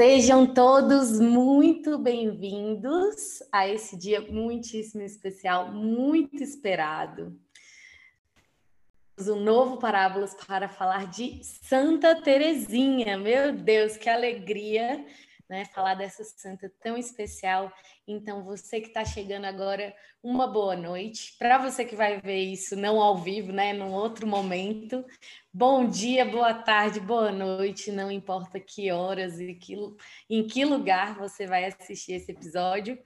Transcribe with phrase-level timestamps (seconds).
[0.00, 7.38] Sejam todos muito bem-vindos a esse dia muitíssimo especial, muito esperado.
[9.20, 13.18] Um novo Parábolas para falar de Santa Terezinha.
[13.18, 15.04] Meu Deus, que alegria!
[15.50, 17.72] Né, falar dessa santa tão especial.
[18.06, 19.92] Então, você que está chegando agora,
[20.22, 21.34] uma boa noite.
[21.40, 25.04] Para você que vai ver isso não ao vivo, né, num outro momento,
[25.52, 29.74] bom dia, boa tarde, boa noite, não importa que horas e que,
[30.30, 32.96] em que lugar você vai assistir esse episódio.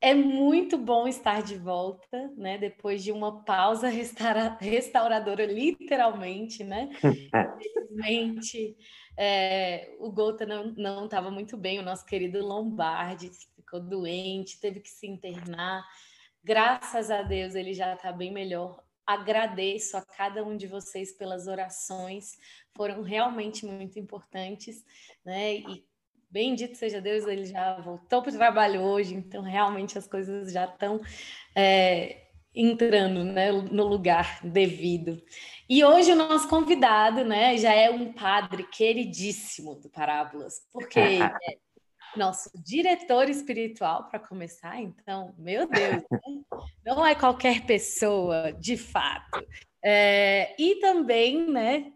[0.00, 2.56] É muito bom estar de volta, né?
[2.56, 6.88] Depois de uma pausa restaura, restauradora, literalmente, né?
[7.60, 8.76] Infelizmente,
[9.20, 14.88] é, o Gota não estava muito bem, o nosso querido Lombardi ficou doente, teve que
[14.88, 15.84] se internar.
[16.44, 18.80] Graças a Deus ele já está bem melhor.
[19.04, 22.38] Agradeço a cada um de vocês pelas orações,
[22.76, 24.84] foram realmente muito importantes,
[25.24, 25.56] né?
[25.56, 25.84] E
[26.30, 30.66] bendito seja Deus, ele já voltou para o trabalho hoje, então realmente as coisas já
[30.66, 31.00] estão
[31.56, 32.27] é,
[32.58, 35.22] entrando né, no lugar devido.
[35.68, 40.98] E hoje o nosso convidado, né, já é um padre queridíssimo do Parábolas, porque
[41.48, 41.58] é
[42.16, 46.02] nosso diretor espiritual para começar, então, meu Deus,
[46.84, 49.46] não é qualquer pessoa, de fato.
[49.84, 51.92] É, e também, né,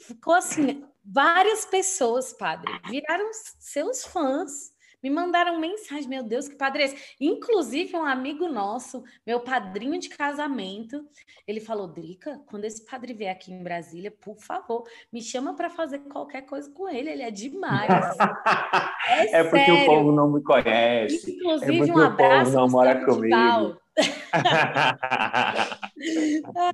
[0.00, 6.82] ficou assim, várias pessoas, padre, viraram seus fãs me mandaram mensagem, meu Deus, que padre
[6.82, 7.16] é esse?
[7.20, 11.04] Inclusive, um amigo nosso, meu padrinho de casamento,
[11.46, 15.70] ele falou: Drica, quando esse padre vier aqui em Brasília, por favor, me chama para
[15.70, 17.88] fazer qualquer coisa com ele, ele é demais.
[19.08, 21.30] é, é porque o povo não me conhece.
[21.30, 23.80] É Inclusive, é um abraço o povo não mora comigo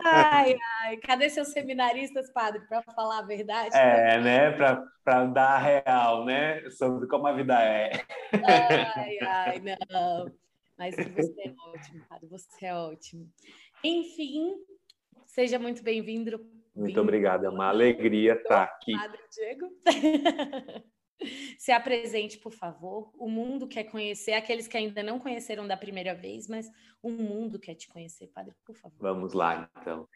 [0.04, 3.76] ai, ai, cadê seus seminaristas, padre, para falar a verdade?
[3.76, 4.50] É, né?
[4.52, 6.68] Para dar a real, né?
[6.70, 7.90] Sobre como a vida é.
[8.32, 10.30] Ai, ai, não.
[10.78, 13.26] Mas você é ótimo, padre, você é ótimo.
[13.82, 14.54] Enfim,
[15.26, 16.44] seja muito bem-vindo.
[16.74, 18.92] Muito obrigada, é uma alegria estar aqui.
[18.92, 19.66] Padre Diego.
[21.58, 23.10] Se apresente, por favor.
[23.18, 26.70] O mundo quer conhecer, aqueles que ainda não conheceram da primeira vez, mas
[27.02, 28.96] o mundo quer te conhecer, Padre, por favor.
[29.00, 30.06] Vamos lá, então.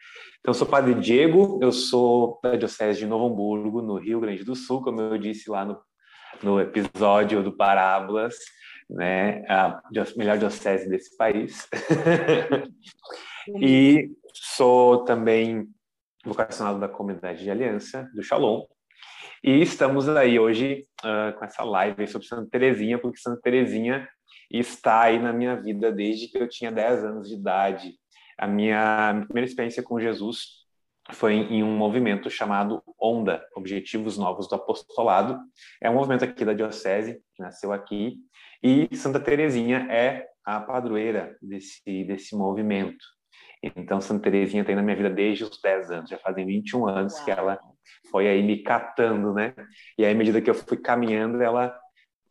[0.41, 4.45] Então, eu sou Padre Diego, eu sou da Diocese de Novo Hamburgo, no Rio Grande
[4.45, 5.81] do Sul, como eu disse lá no,
[6.43, 8.37] no episódio do Parábolas,
[8.89, 9.45] né?
[9.49, 9.81] A
[10.17, 11.69] melhor diocese desse país.
[13.61, 15.69] e sou também
[16.25, 18.65] vocacionado da comunidade de aliança do Shalom,
[19.43, 24.09] e estamos aí hoje uh, com essa live sobre Santa Terezinha, porque Santa Terezinha
[24.51, 27.95] está aí na minha vida desde que eu tinha 10 anos de idade.
[28.39, 30.61] A minha, primeira experiência com Jesus
[31.13, 35.39] foi em um movimento chamado ONDA, Objetivos Novos do Apostolado.
[35.83, 38.17] É um movimento aqui da Diocese, que nasceu aqui,
[38.63, 43.05] e Santa Terezinha é a padroeira desse, desse movimento.
[43.63, 47.15] Então, Santa Terezinha tem na minha vida desde os 10 anos, já fazem 21 anos
[47.15, 47.25] Uau.
[47.25, 47.59] que ela
[48.11, 49.55] foi aí me catando, né?
[49.99, 51.77] E aí, à medida que eu fui caminhando, ela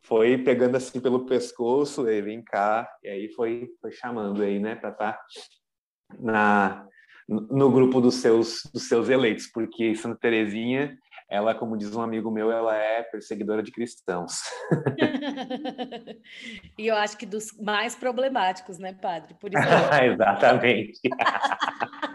[0.02, 4.74] foi pegando assim pelo pescoço, e vem cá, e aí foi, foi chamando aí, né,
[4.74, 5.24] para estar tá
[6.18, 6.86] na
[7.28, 10.98] no grupo dos seus dos seus eleitos, porque Santa Terezinha,
[11.28, 14.40] ela, como diz um amigo meu, ela é perseguidora de cristãos.
[16.76, 19.34] e eu acho que dos mais problemáticos, né, padre?
[19.34, 19.62] Por isso
[20.02, 20.98] Exatamente.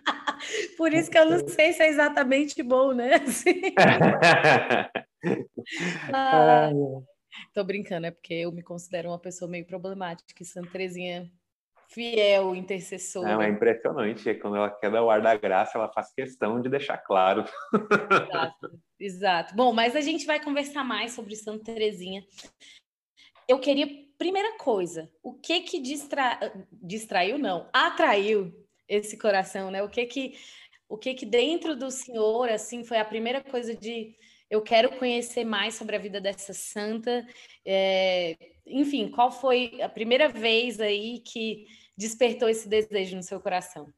[0.77, 3.15] Por isso que eu não sei se é exatamente bom, né?
[3.25, 3.61] Assim.
[6.13, 6.69] ah,
[7.53, 11.31] tô brincando, é porque eu me considero uma pessoa meio problemática e Santa Terezinha
[11.89, 13.27] fiel, intercessora.
[13.27, 14.33] Não, é impressionante.
[14.35, 17.45] Quando ela quer dar o ar da graça, ela faz questão de deixar claro.
[17.73, 19.55] Exato, exato.
[19.55, 22.23] Bom, mas a gente vai conversar mais sobre Santa Terezinha.
[23.47, 23.87] Eu queria,
[24.17, 26.39] primeira coisa, o que que distra...
[26.71, 28.53] distraiu, não, atraiu
[28.87, 29.83] esse coração, né?
[29.83, 30.35] O que que
[30.87, 34.15] o que que dentro do senhor assim foi a primeira coisa de
[34.49, 37.25] eu quero conhecer mais sobre a vida dessa santa.
[37.65, 41.65] É, enfim, qual foi a primeira vez aí que
[41.97, 43.91] despertou esse desejo no seu coração?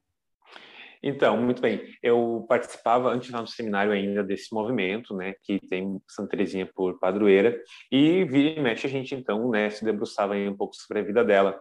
[1.01, 1.81] Então, muito bem.
[2.01, 6.97] Eu participava antes lá no seminário ainda desse movimento, né, que tem Santa Teresinha por
[6.99, 10.99] padroeira, e vira e mexe a gente então, né, se debruçava aí um pouco sobre
[10.99, 11.59] a vida dela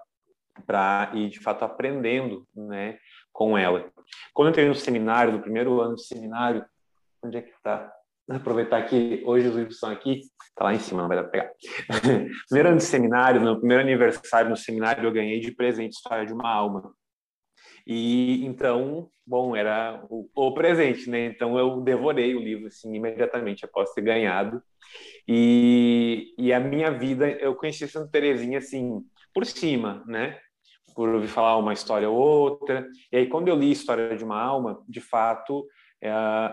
[0.67, 2.99] para ir de fato aprendendo, né,
[3.37, 3.93] com ela.
[4.33, 6.65] Quando eu entrei no seminário, no primeiro ano de seminário,
[7.23, 7.93] onde é que está?
[8.31, 11.33] Aproveitar que hoje os livros estão aqui, está lá em cima, não vai dar para
[11.33, 11.53] pegar.
[12.49, 16.33] primeiro ano de seminário, no primeiro aniversário no seminário, eu ganhei de presente História de
[16.33, 16.91] uma Alma.
[17.87, 21.27] E então, bom, era o, o, presente, né?
[21.27, 24.63] Então eu devorei o livro assim imediatamente após ter ganhado.
[25.29, 29.05] E, e a minha vida, eu conheci Santa Terezinha assim,
[29.35, 30.39] por cima, né?
[30.97, 32.89] Por ouvir falar uma história ou outra.
[33.13, 35.67] E aí, quando eu li História de uma Alma, de fato,
[36.03, 36.11] é,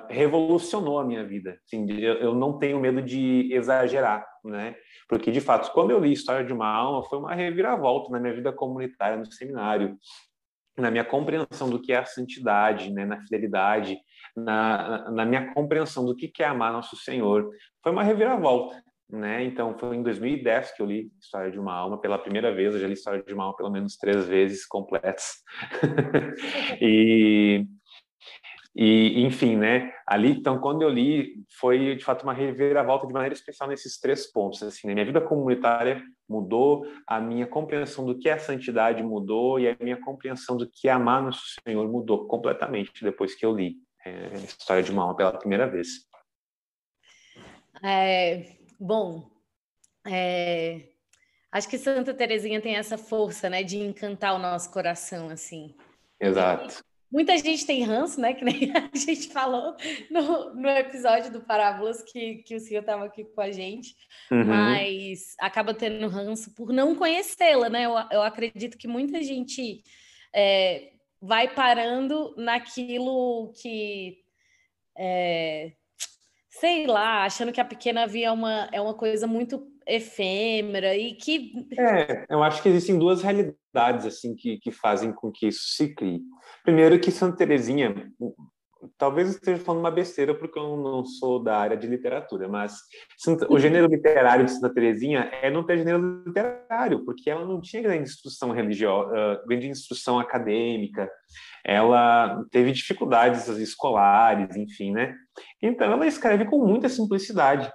[0.10, 1.57] revolucionou a minha vida.
[1.66, 4.75] Assim, eu, eu, não tenho medo de exagerar, né?
[5.07, 8.34] Porque, de fato, quando eu li História de uma Alma, foi uma reviravolta na minha
[8.34, 9.98] vida comunitária no seminário,
[10.78, 13.06] na minha compreensão do que é a santidade, né?
[13.06, 13.98] na fidelidade,
[14.36, 17.50] na, na minha compreensão do que é amar nosso Senhor.
[17.81, 18.81] Foi uma reviravolta.
[19.13, 19.44] Né?
[19.44, 22.74] Então, foi em 2010 que eu li História de uma Alma pela primeira vez.
[22.74, 25.36] Eu já li História de uma Alma pelo menos três vezes completas.
[26.81, 27.63] e,
[28.75, 29.94] e, enfim, né?
[30.07, 34.25] Ali, então, quando eu li, foi de fato uma reviravolta de maneira especial nesses três
[34.31, 34.63] pontos.
[34.63, 34.95] Assim, né?
[34.95, 40.01] minha vida comunitária mudou, a minha compreensão do que é santidade mudou e a minha
[40.01, 44.38] compreensão do que é amar nosso Senhor mudou completamente depois que eu li é, a
[44.38, 46.12] História de uma Alma pela primeira vez.
[47.83, 49.30] É, Bom,
[50.06, 50.90] é,
[51.52, 55.75] acho que Santa Terezinha tem essa força, né, de encantar o nosso coração, assim.
[56.20, 56.84] Exato.
[57.14, 58.34] Muita gente tem ranço, né?
[58.34, 59.75] Que nem a gente falou
[60.10, 63.96] no, no episódio do Parábolas que, que o senhor estava aqui com a gente,
[64.31, 64.44] uhum.
[64.46, 67.86] mas acaba tendo ranço por não conhecê-la, né?
[67.86, 69.84] Eu, eu acredito que muita gente
[70.34, 74.24] é, vai parando naquilo que
[74.98, 75.74] é,
[76.59, 81.67] sei lá, achando que a pequena via uma, é uma coisa muito efêmera e que.
[81.77, 85.94] É, eu acho que existem duas realidades assim que, que fazem com que isso se
[85.95, 86.21] crie.
[86.63, 87.94] Primeiro que Santa Terezinha,
[88.97, 92.77] talvez eu esteja falando uma besteira porque eu não sou da área de literatura, mas
[93.50, 97.81] o gênero literário de Santa Terezinha é não ter gênero literário, porque ela não tinha
[97.81, 101.09] grande instrução religiosa, grande instrução acadêmica,
[101.63, 105.15] ela teve dificuldades escolares, enfim, né?
[105.62, 107.71] Então ela escreve com muita simplicidade.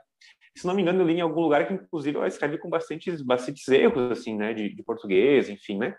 [0.59, 3.23] Se não me engano, eu li em algum lugar que, inclusive, ela escreve com bastantes,
[3.23, 5.95] bastantes erros, assim, né, de, de português, enfim, né?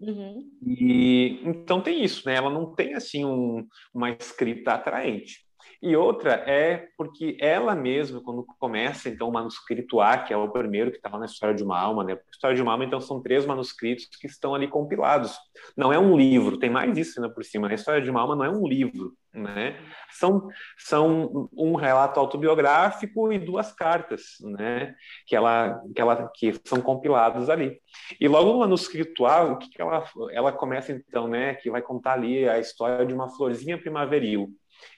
[0.00, 0.48] Uhum.
[0.64, 2.36] E então tem isso, né?
[2.36, 5.45] Ela não tem assim um, uma escrita atraente.
[5.82, 10.48] E outra é porque ela mesma, quando começa, então, o manuscrito A, que é o
[10.48, 12.18] primeiro que está lá na História de uma Alma, né?
[12.30, 15.36] História de uma Alma, então, são três manuscritos que estão ali compilados.
[15.76, 17.68] Não é um livro, tem mais isso ainda por cima.
[17.68, 19.78] A História de uma Alma não é um livro, né?
[20.10, 24.94] São, são um relato autobiográfico e duas cartas, né?
[25.26, 27.78] Que ela, que ela, que são compilados ali.
[28.20, 31.54] E logo no manuscrito A, o que, que ela, ela começa então, né?
[31.54, 34.48] Que vai contar ali a história de uma florzinha primaveril.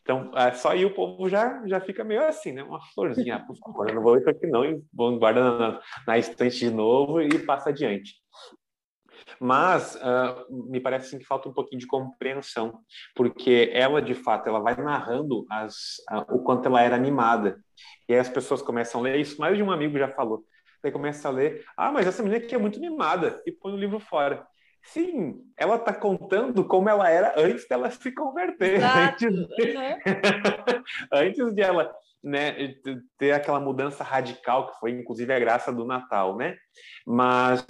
[0.02, 2.62] Então, é, só aí o povo já, já fica meio assim, né?
[2.62, 5.80] Uma florzinha, ah, por favor, eu não vou isso aqui não, e vou guardar na,
[6.06, 8.14] na estante de novo e passa adiante.
[9.40, 12.80] Mas uh, me parece assim, que falta um pouquinho de compreensão,
[13.14, 15.75] porque ela, de fato, ela vai narrando as,
[16.10, 17.58] uh, o quanto ela era animada.
[18.08, 20.44] E aí as pessoas começam a ler, isso mais de um amigo já falou.
[20.82, 23.76] Aí começa a ler, ah, mas essa menina aqui é muito mimada, e põe o
[23.76, 24.46] livro fora.
[24.93, 28.81] Sim, ela está contando como ela era antes dela se converter.
[28.82, 29.75] Antes de,
[31.12, 32.75] antes de ela né,
[33.19, 36.56] ter aquela mudança radical, que foi inclusive a graça do Natal, né?
[37.06, 37.64] Mas,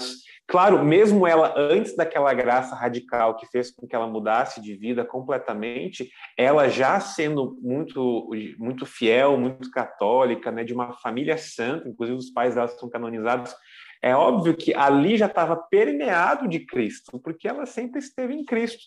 [0.47, 5.05] claro, mesmo ela, antes daquela graça radical que fez com que ela mudasse de vida
[5.05, 12.17] completamente, ela já sendo muito, muito fiel, muito católica, né, de uma família santa, inclusive
[12.17, 13.55] os pais dela são canonizados
[14.03, 18.85] é óbvio que ali já estava permeado de Cristo, porque ela sempre esteve em Cristo.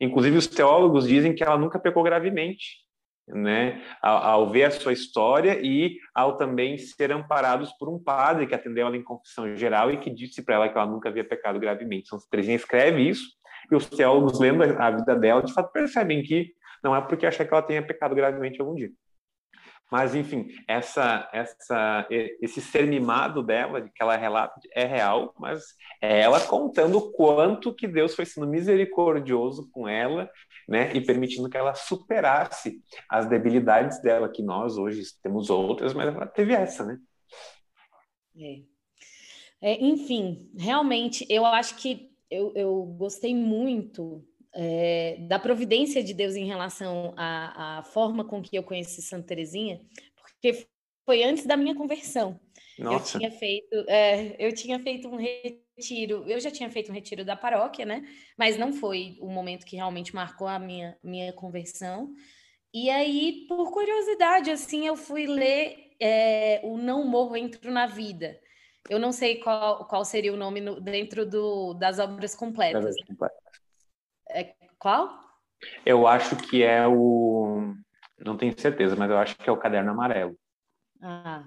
[0.00, 2.84] Inclusive, os teólogos dizem que ela nunca pecou gravemente,
[3.26, 3.82] né?
[4.02, 8.54] Ao, ao, ver a sua história e ao também ser amparados por um padre que
[8.54, 11.58] atendeu ela em confissão geral e que disse para ela que ela nunca havia pecado
[11.58, 12.08] gravemente.
[12.08, 13.24] São Teresinha escreve isso
[13.70, 17.46] e os teólogos, lendo a vida dela, de fato percebem que não é porque achar
[17.46, 18.90] que ela tenha pecado gravemente algum dia.
[19.94, 25.62] Mas, enfim, essa, essa, esse ser mimado dela, que ela relata, é real, mas
[26.02, 30.28] é ela contando o quanto que Deus foi sendo misericordioso com ela,
[30.68, 36.08] né, e permitindo que ela superasse as debilidades dela, que nós hoje temos outras, mas
[36.08, 36.98] ela teve essa, né?
[38.36, 38.62] É.
[39.62, 46.36] É, enfim, realmente, eu acho que eu, eu gostei muito é, da providência de Deus
[46.36, 49.80] em relação à, à, forma com que eu conheci Santa Teresinha,
[50.16, 50.66] porque
[51.04, 52.38] foi antes da minha conversão.
[52.78, 53.16] Nossa.
[53.16, 57.24] Eu tinha feito, é, eu tinha feito um retiro, eu já tinha feito um retiro
[57.24, 58.04] da paróquia, né?
[58.38, 62.12] Mas não foi o momento que realmente marcou a minha, minha conversão.
[62.72, 68.38] E aí, por curiosidade, assim, eu fui ler é, o Não Morro Entro na Vida.
[68.90, 72.94] Eu não sei qual, qual seria o nome no, dentro do, das obras completas.
[74.84, 75.08] Qual?
[75.84, 77.74] Eu acho que é o.
[78.18, 80.36] Não tenho certeza, mas eu acho que é o caderno amarelo.
[81.02, 81.44] Ah,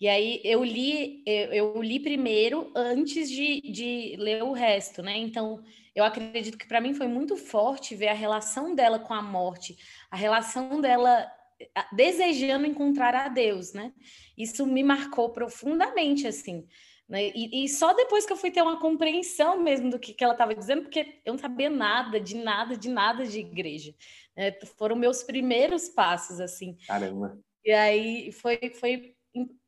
[0.00, 5.16] E aí eu li, eu, eu li primeiro antes de, de ler o resto, né?
[5.16, 5.62] Então
[5.94, 9.76] eu acredito que para mim foi muito forte ver a relação dela com a morte,
[10.10, 11.26] a relação dela
[11.92, 13.92] desejando encontrar a Deus, né?
[14.36, 16.66] Isso me marcou profundamente, assim.
[17.08, 17.30] Né?
[17.34, 20.34] E, e, só depois que eu fui ter uma compreensão mesmo do que, que ela
[20.34, 23.94] estava dizendo, porque eu não sabia nada, de nada, de nada de igreja.
[24.36, 24.52] Né?
[24.76, 26.76] Foram meus primeiros passos, assim.
[26.86, 27.38] Caramba.
[27.64, 29.14] E aí foi, foi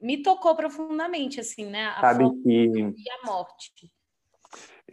[0.01, 1.87] me tocou profundamente, assim, né?
[1.97, 2.67] A Sabe que...
[2.67, 3.91] e a morte.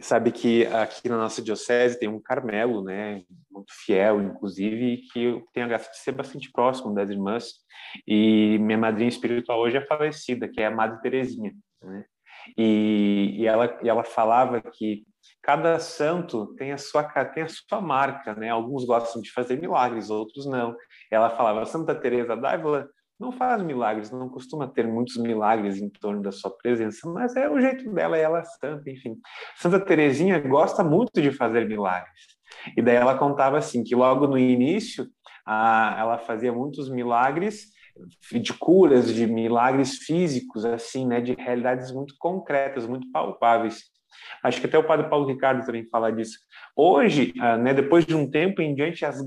[0.00, 5.44] Sabe que aqui na nossa diocese tem um Carmelo, né, muito fiel, inclusive, que eu
[5.52, 7.54] tenho a graça de ser bastante próximo das irmãs.
[8.06, 11.52] E minha madrinha espiritual hoje é falecida, que é a Madre Terezinha,
[11.82, 12.04] né?
[12.56, 15.04] E, e, ela, e ela falava que
[15.42, 18.50] cada santo tem a sua tem a sua marca, né?
[18.50, 20.74] Alguns gostam de fazer milagres, outros não.
[21.10, 26.22] Ela falava Santa Teresa d'Ávila não faz milagres, não costuma ter muitos milagres em torno
[26.22, 29.16] da sua presença, mas é o jeito dela, ela é santa, enfim.
[29.56, 32.38] Santa Teresinha gosta muito de fazer milagres.
[32.76, 35.06] E daí ela contava assim que logo no início
[35.44, 37.66] a, ela fazia muitos milagres
[38.32, 43.82] de curas, de milagres físicos, assim, né, de realidades muito concretas, muito palpáveis.
[44.42, 46.38] Acho que até o padre Paulo Ricardo também fala disso.
[46.76, 49.20] Hoje, ah, né, depois de um tempo em diante, as,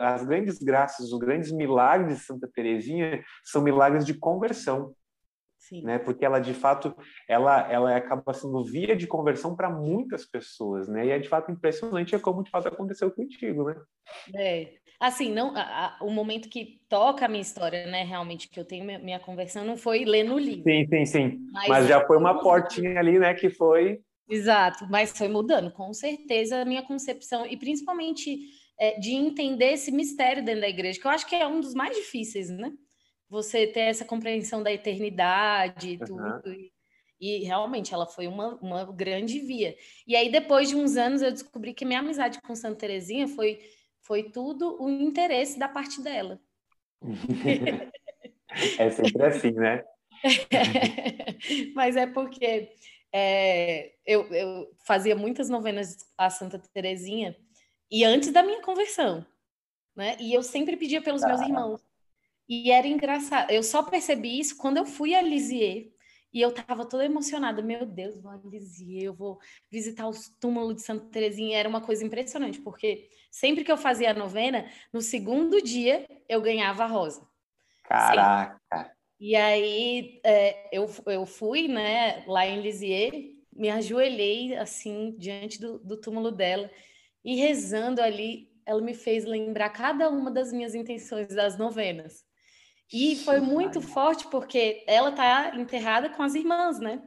[0.00, 4.94] as grandes graças, os grandes milagres de Santa Teresinha são milagres de conversão.
[5.72, 5.82] Sim.
[5.84, 5.98] Né?
[5.98, 6.94] Porque ela, de fato,
[7.26, 11.06] ela, ela acaba sendo via de conversão para muitas pessoas, né?
[11.06, 13.74] E é, de fato, impressionante é como, de fato, aconteceu contigo, né?
[14.36, 18.60] É, assim, não, a, a, o momento que toca a minha história, né, realmente, que
[18.60, 20.62] eu tenho minha, minha conversão, não foi ler no livro.
[20.64, 21.38] Sim, sim, sim.
[21.50, 23.98] Mas, Mas já foi uma portinha ali, né, que foi
[24.28, 28.38] Exato, mas foi mudando, com certeza, a minha concepção, e principalmente
[28.78, 31.74] é, de entender esse mistério dentro da igreja, que eu acho que é um dos
[31.74, 32.72] mais difíceis, né?
[33.32, 36.22] Você ter essa compreensão da eternidade e tudo.
[36.44, 36.68] Uhum.
[37.18, 39.74] E, realmente ela foi uma, uma grande via.
[40.06, 43.58] E aí, depois de uns anos, eu descobri que minha amizade com Santa Terezinha foi,
[44.02, 46.38] foi tudo o interesse da parte dela.
[48.78, 49.82] é sempre assim, né?
[51.74, 52.70] Mas é porque
[53.10, 57.34] é, eu, eu, fazia muitas novenas a Santa Terezinha
[57.90, 59.24] e antes da minha conversão,
[59.96, 60.18] né?
[60.20, 61.28] E eu sempre pedia pelos ah.
[61.28, 61.91] meus irmãos.
[62.54, 63.50] E era engraçado.
[63.50, 65.90] Eu só percebi isso quando eu fui a Lisieux
[66.30, 67.62] e eu estava toda emocionada.
[67.62, 69.38] Meu Deus, vou a Lisieux, eu vou
[69.70, 71.56] visitar os túmulos de Santa Terezinha.
[71.56, 76.42] Era uma coisa impressionante, porque sempre que eu fazia a novena, no segundo dia eu
[76.42, 77.26] ganhava a rosa.
[77.84, 78.60] Caraca!
[78.70, 78.92] Sempre.
[79.18, 85.78] E aí é, eu, eu fui, né, lá em Lisieux, me ajoelhei assim diante do,
[85.78, 86.70] do túmulo dela
[87.24, 92.30] e rezando ali, ela me fez lembrar cada uma das minhas intenções das novenas.
[92.92, 97.02] E foi muito forte porque ela está enterrada com as irmãs, né?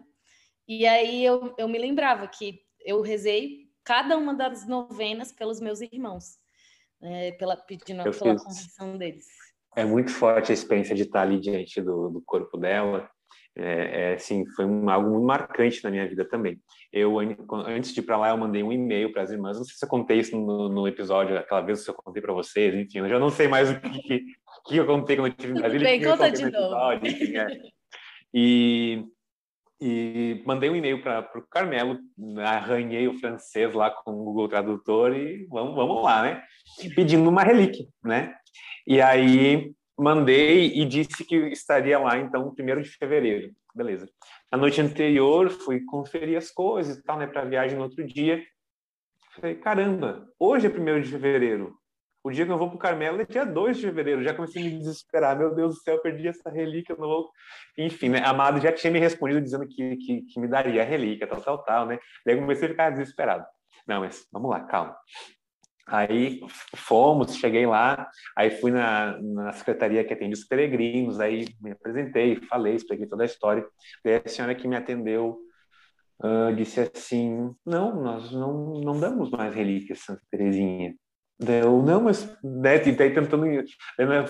[0.68, 5.82] E aí eu, eu me lembrava que eu rezei cada uma das novenas pelos meus
[5.82, 6.38] irmãos,
[7.02, 8.44] é, pela, pedindo eu pela fiz.
[8.44, 9.26] conversão deles
[9.76, 13.10] é muito forte a experiência de estar ali diante do, do corpo dela.
[13.58, 16.60] É, é, assim, foi um, algo muito marcante na minha vida também.
[16.92, 19.58] Eu, antes de ir para lá, eu mandei um e-mail para as irmãs.
[19.58, 22.34] Não sei se eu contei isso no, no episódio, aquela vez que eu contei para
[22.34, 22.76] vocês.
[22.76, 24.26] Enfim, eu já não sei mais o que, que,
[24.66, 25.88] que eu contei quando eu estive em Brasília.
[25.88, 26.58] Bem, conta de novo.
[26.58, 27.48] Episódio, enfim, é.
[28.34, 29.06] E
[29.80, 32.00] e mandei um e-mail para o Carmelo,
[32.46, 36.42] arranhei o francês lá com o Google Tradutor e vamos, vamos lá, né?
[36.96, 38.34] Pedindo uma relíquia, né?
[38.88, 43.54] E aí mandei e disse que estaria lá, então, primeiro de fevereiro.
[43.74, 44.10] Beleza.
[44.52, 48.06] Na noite anterior, fui conferir as coisas e tal, né, para a viagem no outro
[48.06, 48.42] dia.
[49.36, 51.78] Falei, caramba, hoje é primeiro de fevereiro.
[52.24, 54.24] O dia que eu vou para o Carmelo é dia 2 de fevereiro.
[54.24, 55.38] Já comecei a me desesperar.
[55.38, 56.96] Meu Deus do céu, perdi essa relíquia.
[56.98, 57.30] Não vou...
[57.78, 58.20] Enfim, né?
[58.20, 61.40] A Amado já tinha me respondido dizendo que, que, que me daria a relíquia, tal,
[61.40, 62.00] tal, tal, né?
[62.26, 63.46] Daí comecei a ficar desesperado.
[63.88, 64.98] Não, mas vamos lá, calma.
[65.88, 66.42] Aí
[66.76, 72.38] fomos, cheguei lá, aí fui na, na secretaria que atende os peregrinos, aí me apresentei,
[72.48, 73.66] falei, expliquei toda a história.
[74.04, 75.38] Daí a senhora que me atendeu
[76.24, 80.96] uh, disse assim: Não, nós não, não damos mais relíquias, Santa Terezinha.
[81.38, 83.66] Eu, não, mas né, daí tentando, né,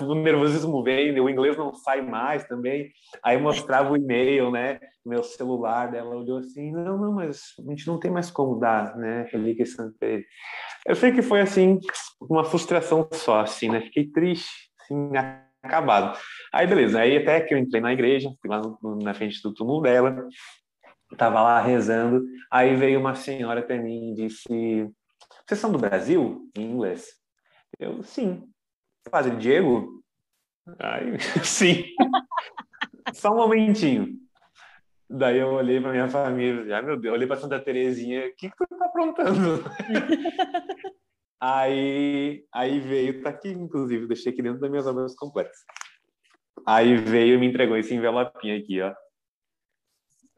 [0.02, 2.92] o nervosismo vem, o inglês não sai mais também.
[3.24, 7.86] Aí mostrava o e-mail, né, meu celular, dela olhou assim, não, não, mas a gente
[7.86, 10.26] não tem mais como dar, né, relíquia Santa Teresa.
[10.86, 11.80] Eu sei que foi assim,
[12.22, 15.12] uma frustração só, assim, né, fiquei triste, assim,
[15.64, 16.18] acabado.
[16.54, 19.54] Aí beleza, aí até que eu entrei na igreja, fui lá no, na frente do
[19.54, 20.28] túmulo dela,
[21.18, 24.88] tava lá rezando, aí veio uma senhora para mim e disse
[25.48, 26.50] vocês são do Brasil?
[26.58, 27.08] Em inglês.
[27.80, 28.50] Eu, sim.
[29.12, 30.04] Padre Diego?
[30.80, 31.86] Ai, sim.
[33.14, 34.25] só um momentinho.
[35.10, 38.50] Daí eu olhei para minha família, ah, meu Deus, olhei para Santa Terezinha, o que,
[38.50, 39.64] que tu tá aprontando?
[41.40, 45.58] aí, aí veio, tá aqui, inclusive, deixei aqui dentro das minhas obras completas.
[46.66, 48.94] Aí veio e me entregou esse envelopinho aqui, ó.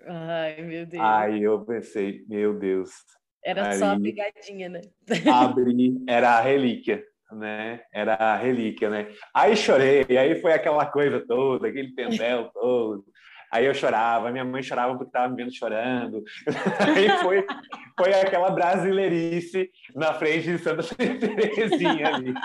[0.05, 1.03] Ai, meu Deus.
[1.03, 2.91] Aí eu pensei, meu Deus.
[3.43, 4.81] Era aí, só a pegadinha, né?
[5.33, 7.81] Abri, era a relíquia, né?
[7.93, 9.13] Era a relíquia, né?
[9.33, 13.05] Aí chorei, aí foi aquela coisa toda, aquele pendel todo.
[13.51, 16.23] Aí eu chorava, minha mãe chorava porque estava me vendo chorando.
[16.95, 17.45] Aí foi,
[17.97, 22.33] foi aquela brasileirice na frente de Santa Terezinha ali.
[22.33, 22.41] Né?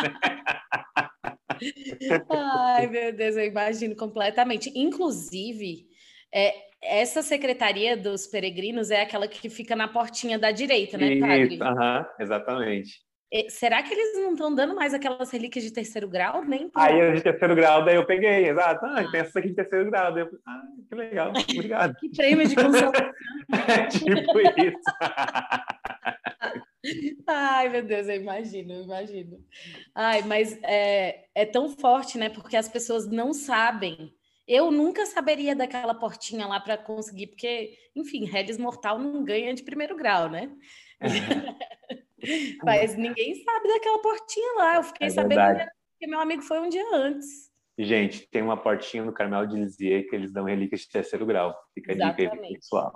[2.31, 4.73] Ai, meu Deus, eu imagino completamente.
[4.75, 5.87] Inclusive,
[6.33, 11.55] é, essa secretaria dos peregrinos é aquela que fica na portinha da direita, né, padre?
[11.55, 13.12] Isso, uh -huh, exatamente.
[13.49, 16.45] Será que eles não estão dando mais aquelas relíquias de terceiro grau?
[16.45, 18.85] Nem Aí a de terceiro grau, daí eu peguei, exato.
[18.85, 20.12] Ah, tem essa aqui de terceiro grau.
[20.12, 21.95] Daí eu, ah, que legal, obrigado.
[21.97, 23.12] que prêmio de consolação.
[23.69, 24.83] é tipo isso.
[27.27, 29.39] Ai, meu Deus, eu imagino, eu imagino.
[29.95, 32.29] Ai, mas é, é tão forte, né?
[32.29, 34.12] Porque as pessoas não sabem.
[34.47, 39.62] Eu nunca saberia daquela portinha lá para conseguir, porque, enfim, Regis Mortal não ganha de
[39.62, 40.51] primeiro grau, né?
[41.01, 42.02] É.
[42.64, 44.76] Mas ninguém sabe daquela portinha lá.
[44.76, 45.41] Eu fiquei é sabendo
[45.93, 47.52] porque meu amigo foi um dia antes.
[47.79, 51.57] Gente, tem uma portinha no Carmelo de Lisieux que eles dão relíquias de terceiro grau.
[51.75, 52.93] Fica a dica aí, pessoal.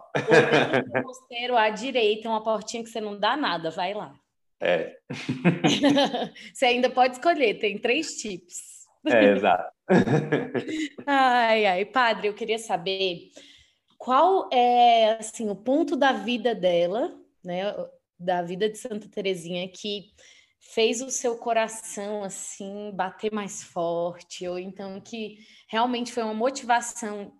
[0.95, 4.15] No mosteiro à direita, uma portinha que você não dá nada, vai lá.
[4.61, 4.97] É.
[6.53, 8.57] você ainda pode escolher, tem três tipos.
[9.07, 9.73] É, exato.
[11.07, 13.31] ai, ai, padre, eu queria saber
[13.97, 17.15] qual é assim o ponto da vida dela,
[17.45, 17.63] né?
[18.19, 20.13] Da vida de Santa Terezinha que
[20.59, 27.33] fez o seu coração assim bater mais forte, ou então que realmente foi uma motivação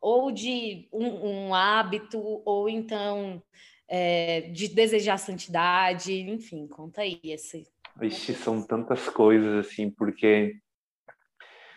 [0.00, 3.40] ou de um, um hábito, ou então
[3.88, 7.68] é, de desejar santidade, enfim, conta aí esse.
[8.00, 10.56] Ixi, são tantas coisas assim, porque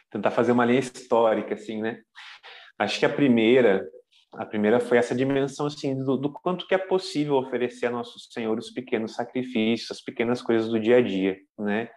[0.09, 2.01] tentar fazer uma linha histórica assim, né?
[2.79, 3.87] Acho que a primeira
[4.37, 8.19] a primeira foi essa dimensão assim do, do, quanto que é possível oferecer a nosso
[8.31, 11.89] Senhor os pequenos sacrifícios, as pequenas coisas do dia a dia, né?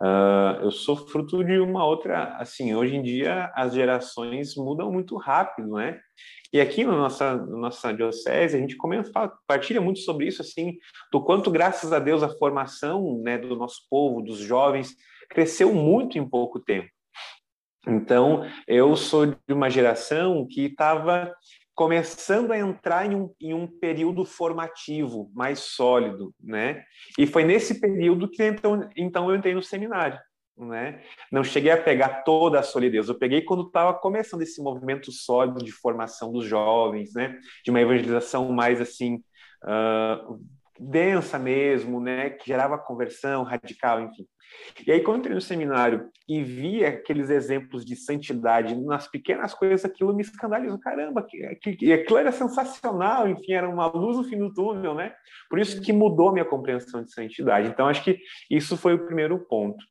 [0.00, 5.16] Uh, eu sou fruto de uma outra, assim, hoje em dia as gerações mudam muito
[5.16, 6.00] rápido, né?
[6.52, 10.76] E aqui na nossa, na nossa diocese, a gente comenta, partilha muito sobre isso, assim,
[11.12, 14.94] do quanto, graças a Deus, a formação né, do nosso povo, dos jovens,
[15.30, 16.88] cresceu muito em pouco tempo.
[17.86, 21.34] Então, eu sou de uma geração que estava
[21.82, 26.84] começando a entrar em um, em um, período formativo mais sólido, né?
[27.18, 30.16] E foi nesse período que então, então eu entrei no seminário,
[30.56, 31.02] né?
[31.32, 35.58] Não cheguei a pegar toda a solidez, eu peguei quando estava começando esse movimento sólido
[35.64, 37.36] de formação dos jovens, né?
[37.64, 39.16] De uma evangelização mais assim
[39.64, 40.40] uh,
[40.82, 42.30] densa mesmo, né?
[42.30, 44.26] Que gerava conversão radical, enfim.
[44.86, 49.84] E aí, quando entrei no seminário e vi aqueles exemplos de santidade nas pequenas coisas,
[49.84, 50.78] aquilo me escandalizou.
[50.78, 55.14] Caramba, que, que, aquilo era sensacional, enfim, era uma luz no fim do túnel, né?
[55.48, 57.68] Por isso que mudou minha compreensão de santidade.
[57.68, 58.18] Então, acho que
[58.50, 59.82] isso foi o primeiro ponto.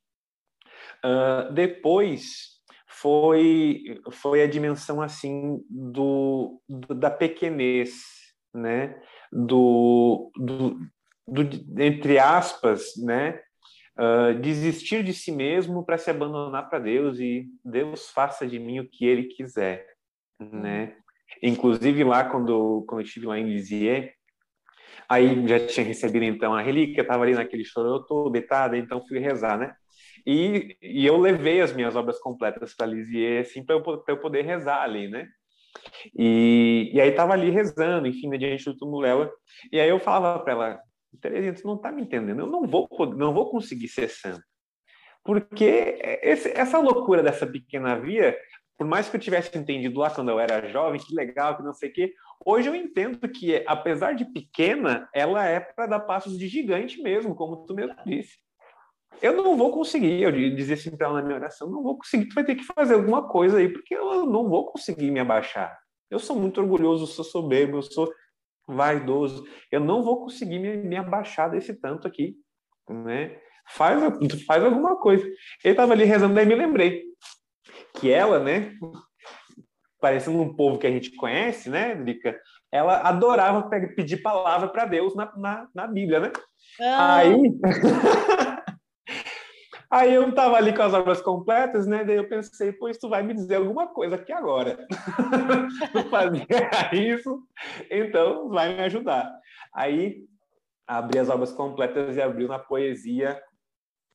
[1.04, 2.52] Uh, depois
[2.86, 7.94] foi foi a dimensão assim do, do da pequenez,
[8.54, 9.00] né?
[9.32, 10.78] Do, do,
[11.26, 13.40] do, entre aspas, né?
[13.98, 18.80] Uh, desistir de si mesmo para se abandonar para Deus e Deus faça de mim
[18.80, 19.86] o que Ele quiser,
[20.40, 20.96] né?
[21.42, 24.10] Inclusive lá quando quando eu estive lá em Lisieux,
[25.08, 29.06] aí já tinha recebido então a relíquia, estava ali naquele choro, eu estou deitada, então
[29.06, 29.74] fui rezar, né?
[30.26, 34.42] E, e eu levei as minhas obras completas para Lisieux, assim, para eu, eu poder
[34.42, 35.28] rezar ali, né?
[36.16, 39.32] E, e aí estava ali rezando, enfim, diante do túmulo dela.
[39.70, 40.80] E aí eu falava para ela,
[41.20, 42.40] Terezinha, tu não está me entendendo.
[42.40, 44.42] Eu não vou, não vou conseguir ser santo.
[45.24, 48.36] Porque esse, essa loucura dessa pequena via,
[48.76, 51.72] por mais que eu tivesse entendido lá quando eu era jovem, que legal, que não
[51.72, 56.36] sei o quê, hoje eu entendo que, apesar de pequena, ela é para dar passos
[56.36, 58.38] de gigante mesmo, como tu mesmo disse.
[59.20, 62.26] Eu não vou conseguir, eu dizia assim para ela na minha oração, não vou conseguir,
[62.26, 65.78] tu vai ter que fazer alguma coisa aí, porque eu não vou conseguir me abaixar.
[66.10, 68.12] Eu sou muito orgulhoso, eu sou soberbo, eu sou
[68.66, 69.44] vaidoso.
[69.70, 72.36] Eu não vou conseguir me, me abaixar desse tanto aqui,
[72.88, 73.38] né?
[73.70, 74.00] Faz,
[74.46, 75.24] faz alguma coisa.
[75.24, 77.04] Ele estava ali rezando, daí me lembrei
[77.94, 78.74] que ela, né,
[80.00, 82.38] parecendo um povo que a gente conhece, né, Drica?
[82.70, 86.32] Ela adorava pedir palavra para Deus na, na, na, Bíblia, né?
[86.80, 87.16] Ah.
[87.16, 87.36] Aí,
[89.92, 92.02] Aí eu estava ali com as obras completas, né?
[92.02, 94.86] Daí eu pensei, pois tu vai me dizer alguma coisa aqui agora.
[95.92, 96.46] tu fazia
[96.94, 97.46] isso,
[97.90, 99.30] então vai me ajudar.
[99.74, 100.24] Aí
[100.86, 103.38] abri as obras completas e abriu na poesia,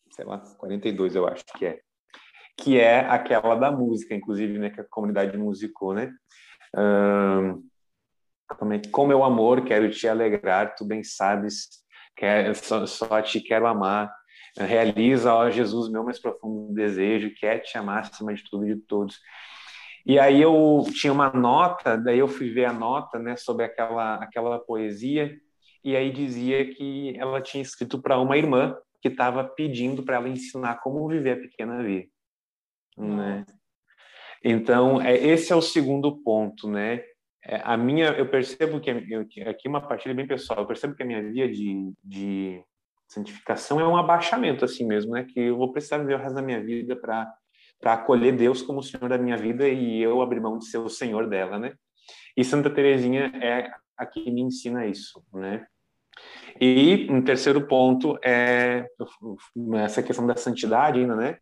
[0.09, 1.79] sei lá, 42 eu acho que é.
[2.57, 4.71] Que é aquela da música, inclusive, né?
[4.71, 6.11] Que a comunidade musicou, né?
[8.57, 11.67] como, é, com meu amor quero te alegrar, tu bem sabes,
[12.15, 14.11] quer, só, só te quero amar
[14.57, 18.75] realiza, ó Jesus, meu mais profundo desejo, que é te amar acima de tudo e
[18.75, 19.19] de todos.
[20.05, 24.15] E aí eu tinha uma nota, daí eu fui ver a nota, né, sobre aquela
[24.15, 25.35] aquela poesia,
[25.83, 30.29] e aí dizia que ela tinha escrito para uma irmã que estava pedindo para ela
[30.29, 32.09] ensinar como viver a pequena vida,
[32.97, 33.45] né?
[34.43, 37.03] Então, é, esse é o segundo ponto, né?
[37.43, 41.03] É, a minha, eu percebo que, eu, aqui uma partilha bem pessoal, eu percebo que
[41.03, 42.63] a minha via de, de
[43.07, 45.23] Santificação é um abaixamento assim mesmo, né?
[45.23, 47.33] Que eu vou precisar viver o resto da minha vida para
[47.79, 50.79] para acolher Deus como o Senhor da minha vida e eu abrir mão de ser
[50.79, 51.73] o Senhor dela, né?
[52.35, 55.65] E Santa Teresinha é a que me ensina isso, né?
[56.59, 58.87] E um terceiro ponto é
[59.83, 61.37] essa questão da santidade ainda, né?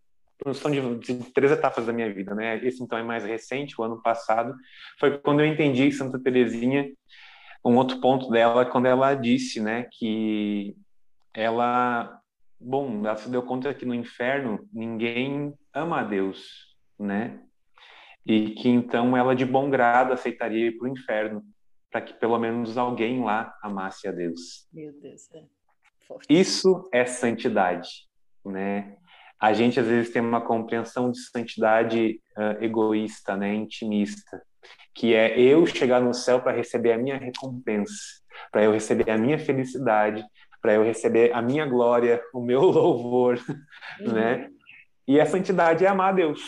[0.53, 2.57] São de, de, três etapas da minha vida, né?
[2.65, 4.53] Esse então é mais recente, o ano passado,
[4.99, 6.91] foi quando eu entendi Santa Teresinha,
[7.63, 10.75] um outro ponto dela, quando ela disse, né, que
[11.35, 12.19] ela,
[12.59, 17.41] bom, ela se deu conta que no inferno ninguém ama a Deus, né?
[18.25, 21.43] E que então ela de bom grado aceitaria ir para o inferno,
[21.91, 24.67] para que pelo menos alguém lá amasse a Deus.
[24.73, 25.43] Meu Deus, é
[26.07, 26.25] forte.
[26.29, 27.89] Isso é santidade,
[28.43, 28.97] né?
[29.39, 34.41] A gente às vezes tem uma compreensão de santidade uh, egoísta, né, intimista,
[34.93, 37.93] que é eu chegar no céu para receber a minha recompensa,
[38.51, 40.25] para eu receber a minha felicidade,
[40.65, 43.39] para eu receber a minha glória, o meu louvor,
[44.01, 44.13] uhum.
[44.13, 44.49] né?
[45.07, 46.41] E a santidade é amar a Deus.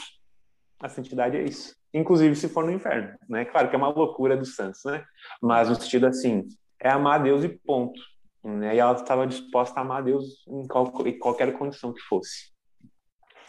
[0.80, 1.75] A santidade é isso.
[1.93, 3.45] Inclusive se for no inferno, né?
[3.45, 5.06] Claro que é uma loucura dos santos, né?
[5.39, 6.47] Mas no sentido assim,
[6.82, 8.01] é amar a Deus e ponto.
[8.43, 8.73] Né?
[8.75, 12.51] E ela estava disposta a amar a Deus em, qual, em qualquer condição que fosse.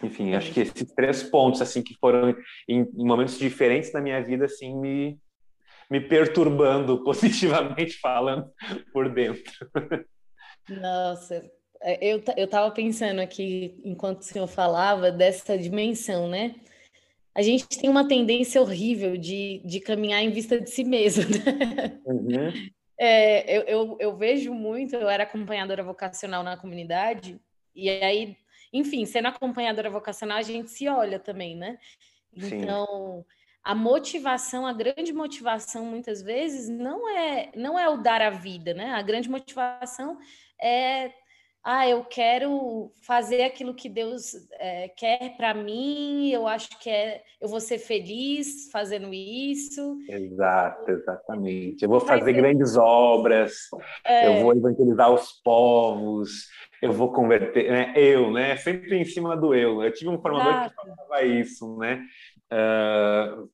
[0.03, 2.37] Enfim, acho que esses três pontos, assim, que foram
[2.69, 5.19] em, em momentos diferentes da minha vida, assim, me,
[5.91, 8.51] me perturbando positivamente falando
[8.93, 9.51] por dentro.
[10.69, 11.51] Nossa,
[11.81, 16.55] é, eu, eu tava pensando aqui, enquanto o senhor falava, dessa dimensão, né?
[17.35, 21.25] A gente tem uma tendência horrível de, de caminhar em vista de si mesmo.
[21.25, 22.01] Né?
[22.05, 22.53] Uhum.
[23.01, 27.39] É, eu, eu, eu, vejo muito, eu era acompanhadora vocacional na comunidade,
[27.73, 28.37] e aí,
[28.73, 31.79] enfim, sendo acompanhadora vocacional, a gente se olha também, né?
[32.37, 33.25] Então, Sim
[33.69, 38.73] a motivação, a grande motivação muitas vezes não é não é o dar a vida,
[38.73, 38.93] né?
[38.93, 40.19] A grande motivação
[40.63, 41.13] é
[41.71, 47.23] ah, eu quero fazer aquilo que Deus é, quer para mim, eu acho que é,
[47.41, 49.99] eu vou ser feliz fazendo isso.
[50.09, 51.83] Exato, exatamente.
[51.83, 53.69] Eu vou fazer grandes obras,
[54.03, 54.29] é...
[54.29, 56.49] eu vou evangelizar os povos,
[56.81, 57.93] eu vou converter, né?
[57.97, 58.57] Eu, né?
[58.57, 59.83] Sempre em cima do eu.
[59.83, 62.01] Eu tive um formador que falava isso, né?
[62.51, 63.47] Uh,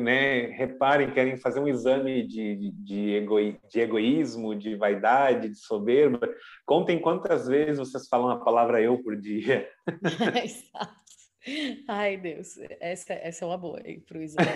[0.00, 6.32] né, reparem, querem fazer um exame de, de, de egoísmo, de vaidade, de soberba.
[6.64, 9.68] Contem quantas vezes vocês falam a palavra eu por dia.
[11.88, 14.48] Ai, Deus, essa, essa é uma boa para o exame.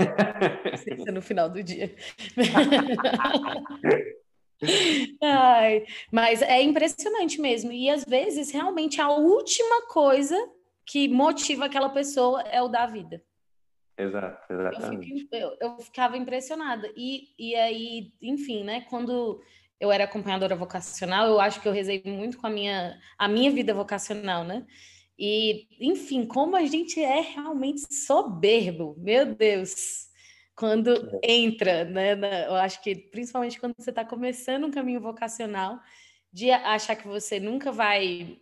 [1.13, 1.95] no final do dia.
[5.23, 7.73] Ai, mas é impressionante mesmo.
[7.73, 10.37] E às vezes, realmente, a última coisa
[10.85, 13.23] que motiva aquela pessoa é o da vida.
[14.01, 15.29] Exato, exatamente.
[15.31, 16.91] Eu, eu, ficava impressionada.
[16.97, 18.81] E, e aí, enfim, né?
[18.89, 19.43] Quando
[19.79, 23.51] eu era acompanhadora vocacional, eu acho que eu rezei muito com a minha, a minha
[23.51, 24.67] vida vocacional, né?
[25.19, 30.09] E, enfim, como a gente é realmente soberbo, meu Deus,
[30.55, 31.33] quando é.
[31.33, 32.47] entra, né?
[32.47, 35.79] Eu acho que principalmente quando você está começando um caminho vocacional,
[36.33, 38.39] de achar que você nunca vai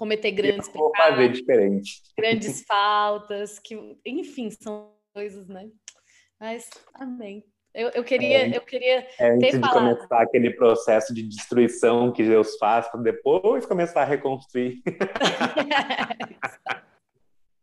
[0.00, 2.02] cometer grandes eu vou pecados, fazer diferente.
[2.16, 5.68] grandes faltas, que, enfim, são coisas, né?
[6.40, 7.44] Mas, amém.
[7.74, 9.94] Eu, eu queria, é, eu queria é, antes de falado.
[9.94, 14.80] começar aquele processo de destruição que Deus faz para depois começar a reconstruir.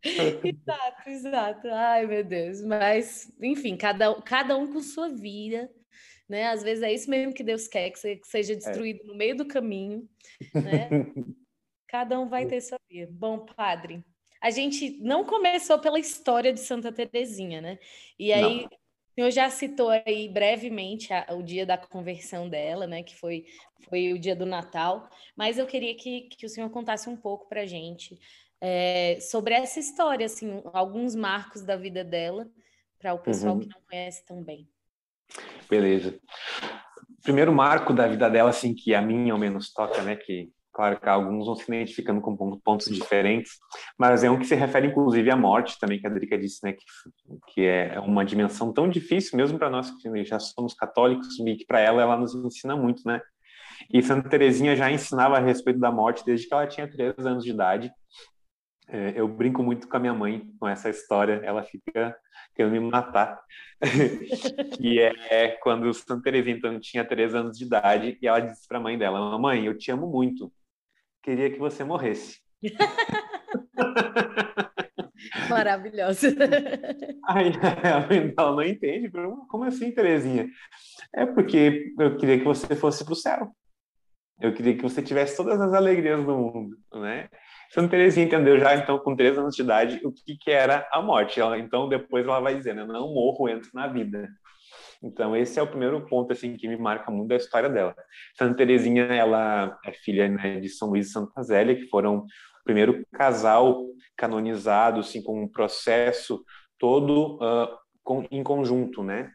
[0.04, 1.68] exato, exato.
[1.68, 2.62] Ai, meu Deus.
[2.62, 5.68] Mas, enfim, cada, cada um com sua vida,
[6.28, 6.46] né?
[6.46, 8.56] Às vezes é isso mesmo que Deus quer, que você seja é.
[8.56, 9.06] destruído é.
[9.08, 10.08] no meio do caminho,
[10.54, 10.88] né?
[11.88, 13.10] Cada um vai ter sua vida.
[13.10, 14.04] Bom, padre,
[14.40, 17.78] a gente não começou pela história de Santa Terezinha, né?
[18.18, 18.66] E aí, não.
[18.66, 23.02] o senhor já citou aí brevemente a, o dia da conversão dela, né?
[23.02, 23.46] Que foi,
[23.88, 25.08] foi o dia do Natal.
[25.34, 28.18] Mas eu queria que, que o senhor contasse um pouco para a gente
[28.60, 32.46] é, sobre essa história, assim, alguns marcos da vida dela,
[32.98, 33.60] para o pessoal uhum.
[33.60, 34.68] que não conhece tão bem.
[35.70, 36.18] Beleza.
[37.22, 41.00] Primeiro marco da vida dela, assim, que a mim ao menos toca, né, que claro
[41.00, 43.58] que alguns vão se identificando com pontos diferentes,
[43.98, 46.72] mas é um que se refere inclusive à morte também, que a Drica disse, né,
[46.72, 46.84] que,
[47.48, 51.66] que é uma dimensão tão difícil, mesmo para nós que já somos católicos, e que
[51.66, 53.20] para ela ela nos ensina muito, né?
[53.92, 57.42] E Santa Teresinha já ensinava a respeito da morte desde que ela tinha três anos
[57.42, 57.92] de idade,
[58.86, 62.16] é, eu brinco muito com a minha mãe com essa história, ela fica
[62.54, 63.40] querendo me matar.
[64.78, 68.66] que é, é, quando Santa Teresinha então, tinha três anos de idade e ela disse
[68.68, 70.52] para a mãe dela: Mamãe, eu te amo muito,
[71.28, 72.38] queria que você morresse.
[75.50, 76.28] Maravilhosa.
[77.26, 79.10] Aí a dela não entende,
[79.48, 80.48] como assim, Terezinha?
[81.14, 83.50] É porque eu queria que você fosse para o céu.
[84.40, 87.28] Eu queria que você tivesse todas as alegrias do mundo, né?
[87.70, 91.02] Santa Teresinha entendeu já, então, com três anos de idade, o que, que era a
[91.02, 91.38] morte.
[91.38, 94.26] Ela, então, depois ela vai dizendo, né, não morro, entro na vida.
[95.02, 97.94] Então, esse é o primeiro ponto, assim, que me marca muito da história dela.
[98.36, 102.26] Santa Teresinha, ela é filha né, de São Luís e Santa Zélia, que foram o
[102.64, 103.84] primeiro casal
[104.16, 106.42] canonizado, assim, com um processo
[106.78, 107.68] todo uh,
[108.02, 109.30] com, em conjunto, né?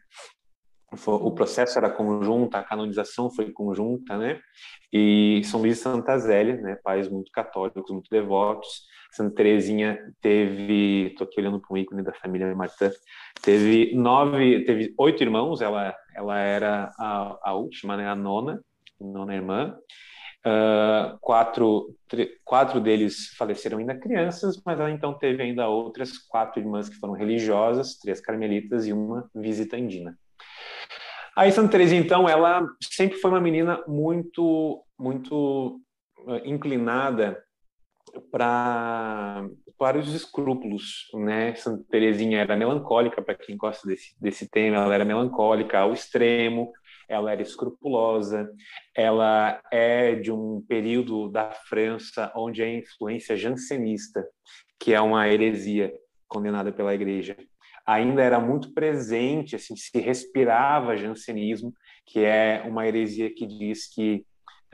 [1.06, 4.40] o processo era conjunto, a canonização foi conjunta, né?
[4.92, 6.76] E São Luís e Santa Zélia, né?
[6.82, 8.86] Pais muito católicos, muito devotos.
[9.14, 12.90] Santa Teresinha teve, estou aqui olhando para um ícone da família Martã,
[13.40, 15.60] teve nove, teve oito irmãos.
[15.60, 18.08] Ela, ela era a, a última, né?
[18.08, 18.60] A nona,
[19.00, 19.76] nona irmã.
[20.46, 21.94] Uh, quatro,
[22.44, 27.14] quatro deles faleceram ainda crianças, mas ela então teve ainda outras quatro irmãs que foram
[27.14, 30.18] religiosas, três carmelitas e uma visitandina.
[31.36, 35.80] Aí Santa Teresa, então, ela sempre foi uma menina muito, muito
[36.26, 37.43] uh, inclinada
[38.20, 41.54] para para os escrúpulos, né?
[41.56, 46.72] Santa Teresinha era melancólica, para quem gosta desse, desse tema, ela era melancólica ao extremo,
[47.08, 48.48] ela era escrupulosa,
[48.96, 54.24] ela é de um período da França onde a influência jansenista,
[54.78, 55.92] que é uma heresia
[56.28, 57.36] condenada pela igreja,
[57.86, 61.72] ainda era muito presente, assim, se respirava jansenismo,
[62.06, 64.24] que é uma heresia que diz que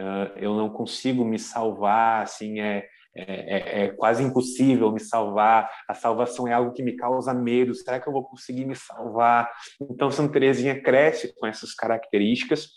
[0.00, 5.68] uh, eu não consigo me salvar, assim, é, é, é, é, quase impossível me salvar,
[5.88, 9.50] a salvação é algo que me causa medo, será que eu vou conseguir me salvar?
[9.80, 12.68] Então, Santa Teresinha cresce com essas características.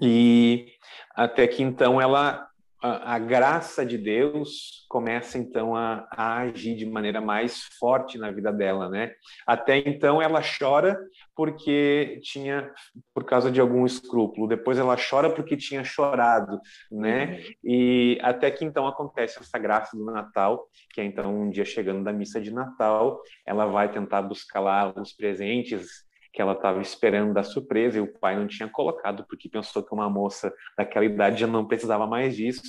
[0.00, 0.66] E
[1.14, 2.46] até que então ela
[2.86, 8.30] a, a, graça de Deus começa então a, a, agir de maneira mais forte na
[8.30, 9.12] vida dela, né?
[9.46, 10.98] Até então ela chora
[11.34, 12.72] porque tinha
[13.12, 17.26] por causa de algum escrúpulo, depois ela chora porque tinha chorado, né?
[17.26, 17.44] Uhum.
[17.64, 22.04] E até que então acontece essa graça do Natal, que é então um dia chegando
[22.04, 26.05] da missa de Natal, ela vai tentar buscar lá os presentes
[26.36, 29.94] que ela estava esperando da surpresa e o pai não tinha colocado porque pensou que
[29.94, 32.60] uma moça daquela idade já não precisava mais disso.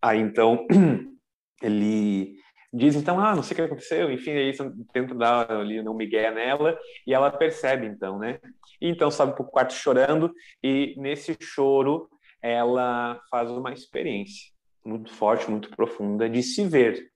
[0.00, 0.66] Aí então
[1.62, 2.36] ele
[2.72, 4.50] diz então, ah, não sei o que aconteceu, enfim, aí
[4.94, 8.40] tenta dar ali no migué nela e ela percebe então, né?
[8.80, 10.32] E então sobe para o quarto chorando
[10.64, 12.08] e nesse choro
[12.40, 14.50] ela faz uma experiência
[14.82, 17.10] muito forte, muito profunda de se ver.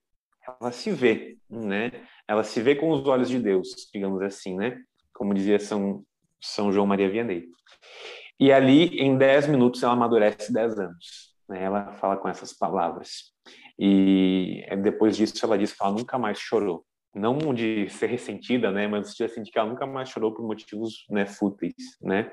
[0.61, 1.91] Ela se vê, né?
[2.27, 4.79] Ela se vê com os olhos de Deus, digamos assim, né?
[5.13, 6.03] Como dizia São,
[6.39, 7.47] São João Maria Vianney.
[8.39, 11.35] E ali, em 10 minutos, ela amadurece 10 anos.
[11.47, 11.63] Né?
[11.63, 13.31] Ela fala com essas palavras.
[13.77, 16.83] E é, depois disso, ela diz que ela nunca mais chorou.
[17.13, 18.87] Não de ser ressentida, né?
[18.87, 21.75] mas de assim, que ela nunca mais chorou por motivos né, fúteis.
[22.01, 22.31] Né?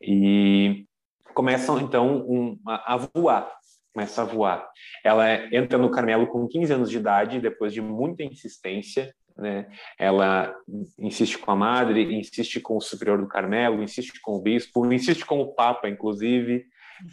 [0.00, 0.86] E
[1.34, 3.50] começam, então, um, a voar
[3.94, 4.68] começa a voar.
[5.04, 9.66] Ela entra no Carmelo com 15 anos de idade, depois de muita insistência, né?
[9.98, 10.54] Ela
[10.98, 15.24] insiste com a madre, insiste com o superior do Carmelo, insiste com o bispo, insiste
[15.24, 16.64] com o Papa, inclusive,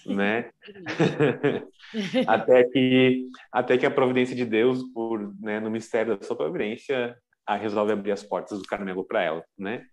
[0.05, 0.49] né?
[2.27, 7.15] até que até que a providência de Deus, por né, no mistério da sua providência,
[7.45, 9.83] a resolve abrir as portas do Carmelo para ela, né?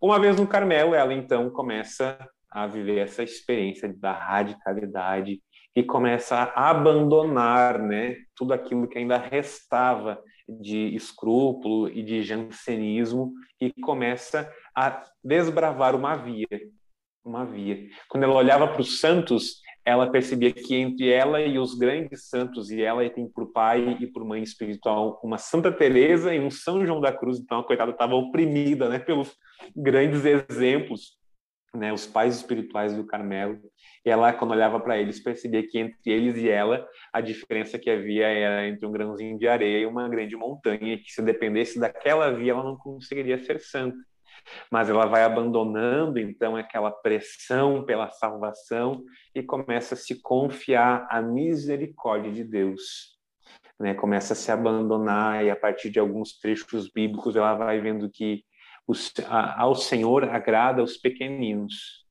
[0.00, 2.18] Uma vez no Carmelo, ela então começa
[2.50, 5.40] a viver essa experiência da radicalidade
[5.76, 13.32] e começa a abandonar, né, tudo aquilo que ainda restava de escrúpulo e de jansenismo
[13.60, 16.46] e começa a desbravar uma via,
[17.24, 17.88] uma via.
[18.08, 22.70] Quando ela olhava para os santos, ela percebia que entre ela e os grandes santos,
[22.70, 26.84] e ela tem por pai e por mãe espiritual uma Santa Teresa e um São
[26.84, 29.34] João da Cruz, então a coitada estava oprimida, né, pelos
[29.74, 31.17] grandes exemplos
[31.74, 33.58] né, os pais espirituais do Carmelo,
[34.04, 37.90] e ela, quando olhava para eles, percebia que entre eles e ela, a diferença que
[37.90, 42.30] havia era entre um grãozinho de areia e uma grande montanha, que se dependesse daquela
[42.30, 43.98] via, ela não conseguiria ser santa.
[44.70, 49.02] Mas ela vai abandonando, então, aquela pressão pela salvação
[49.34, 53.18] e começa a se confiar à misericórdia de Deus.
[53.78, 53.94] Né?
[53.94, 58.42] Começa a se abandonar, e a partir de alguns trechos bíblicos, ela vai vendo que
[59.28, 62.06] ao Senhor agrada os pequeninos.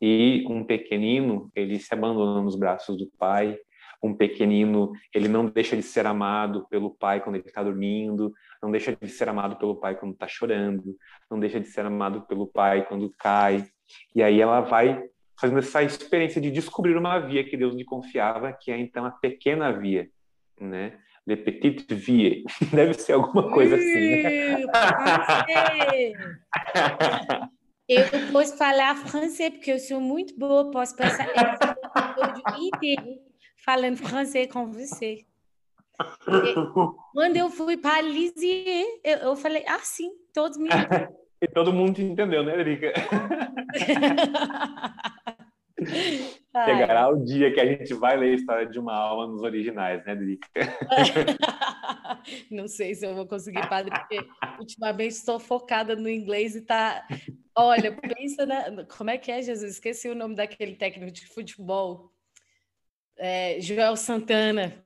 [0.00, 3.56] E um pequenino, ele se abandona nos braços do pai.
[4.02, 8.32] Um pequenino, ele não deixa de ser amado pelo pai quando ele está dormindo,
[8.62, 10.94] não deixa de ser amado pelo pai quando está chorando,
[11.30, 13.66] não deixa de ser amado pelo pai quando cai.
[14.14, 15.02] E aí ela vai
[15.40, 19.10] fazendo essa experiência de descobrir uma via que Deus lhe confiava, que é então a
[19.10, 20.08] pequena via,
[20.60, 20.98] né?
[21.26, 22.44] Le Petit Vie.
[22.72, 24.64] Deve ser alguma coisa assim.
[27.86, 31.28] Eu posso falar francês, porque eu sou muito boa, posso passar
[32.16, 33.18] o inteiro
[33.62, 35.26] falando francês com você.
[37.12, 40.68] Quando eu fui para Lisieux, eu, eu falei, ah, sim, todos me
[41.42, 42.94] E todo mundo te entendeu, né, Erika?
[46.64, 50.04] Chegará o dia que a gente vai ler a história de uma alma nos originais,
[50.04, 50.48] né, Drica?
[52.48, 54.24] Não sei se eu vou conseguir, padre, porque
[54.60, 57.04] ultimamente estou focada no inglês e tá.
[57.56, 58.84] Olha, pensa na.
[58.84, 59.72] Como é que é, Jesus?
[59.72, 62.12] Esqueci o nome daquele técnico de futebol.
[63.16, 64.84] É, Joel Santana.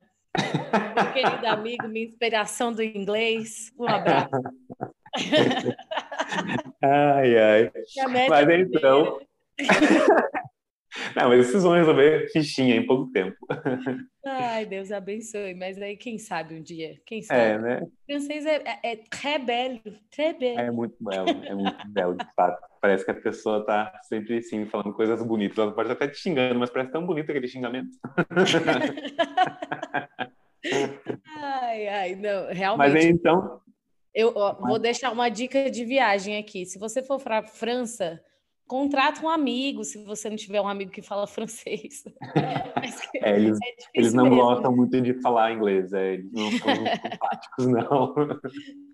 [0.95, 3.73] Meu querido amigo, minha inspiração do inglês.
[3.79, 4.31] Um abraço.
[6.83, 7.73] ai, ai.
[8.29, 9.21] Mas então.
[11.15, 13.37] Não, mas vocês vão resolver fichinha em pouco tempo.
[14.25, 15.55] Ai, Deus abençoe.
[15.55, 17.01] Mas aí, quem sabe um dia?
[17.05, 17.41] Quem sabe?
[17.41, 17.81] É, né?
[17.83, 20.59] O francês é, é, é très belo, très belo.
[20.59, 22.61] É muito belo, é muito belo, de fato.
[22.81, 25.59] Parece que a pessoa tá sempre, assim, falando coisas bonitas.
[25.59, 27.91] Ela pode até te xingando, mas parece tão bonito aquele xingamento.
[31.43, 32.93] ai, ai, não, realmente.
[32.93, 33.61] Mas então...
[34.15, 36.65] Eu ó, vou deixar uma dica de viagem aqui.
[36.67, 38.21] Se você for para França
[38.69, 42.05] Contrata um amigo, se você não tiver um amigo que fala francês.
[43.17, 44.43] É, eles, é eles não mesmo.
[44.43, 46.75] gostam muito de falar inglês, é, eles não são
[47.11, 48.15] simpáticos, não.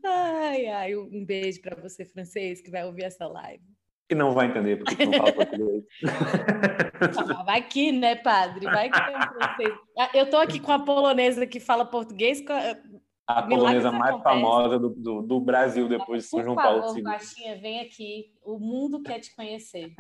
[0.07, 3.65] Ai, ai, um beijo para você, francês, que vai ouvir essa live.
[4.11, 5.85] E não vai entender porque não fala português.
[7.47, 8.67] vai que, né, padre?
[8.67, 9.79] Vai que é francês.
[9.99, 12.43] Ah, eu tô aqui com a polonesa que fala português,
[13.27, 14.23] a polonesa mais acontece.
[14.23, 17.03] famosa do, do, do, Brasil depois de São João favor, Paulo II.
[17.03, 18.33] Baixinha, vem aqui.
[18.45, 19.95] O mundo quer te conhecer.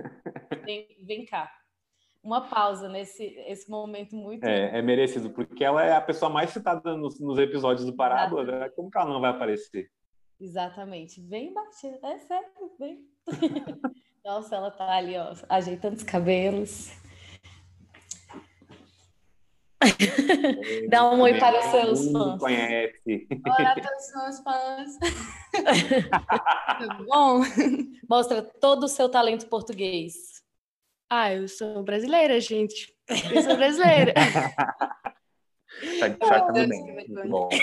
[0.65, 1.51] Vem, vem cá.
[2.23, 4.45] Uma pausa nesse esse momento muito.
[4.45, 8.45] É, é, merecido, porque ela é a pessoa mais citada nos, nos episódios do Parábola.
[8.45, 8.69] Né?
[8.71, 9.91] Como que ela não vai aparecer?
[10.41, 11.21] Exatamente.
[11.23, 11.99] Vem, Baixinha.
[12.03, 13.05] É sério, vem.
[14.25, 16.93] Nossa, ela tá ali, ó, ajeitando os cabelos.
[20.89, 22.41] Dá um oi para os seus fãs.
[22.41, 23.29] Conhece.
[23.47, 24.99] Olá para os seus fãs.
[26.79, 27.43] Tudo bom?
[28.09, 30.43] Mostra todo o seu talento português.
[31.11, 32.95] Ah, eu sou brasileira, gente.
[33.09, 34.15] Eu sou brasileira.
[36.01, 36.83] tá de short também.
[36.93, 37.49] Muito bom.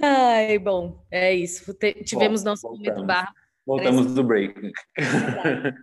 [0.00, 1.74] Ai, bom, é isso.
[2.04, 2.88] Tivemos bom, nosso voltamos.
[2.88, 3.34] momento barra.
[3.66, 4.54] Voltamos do break.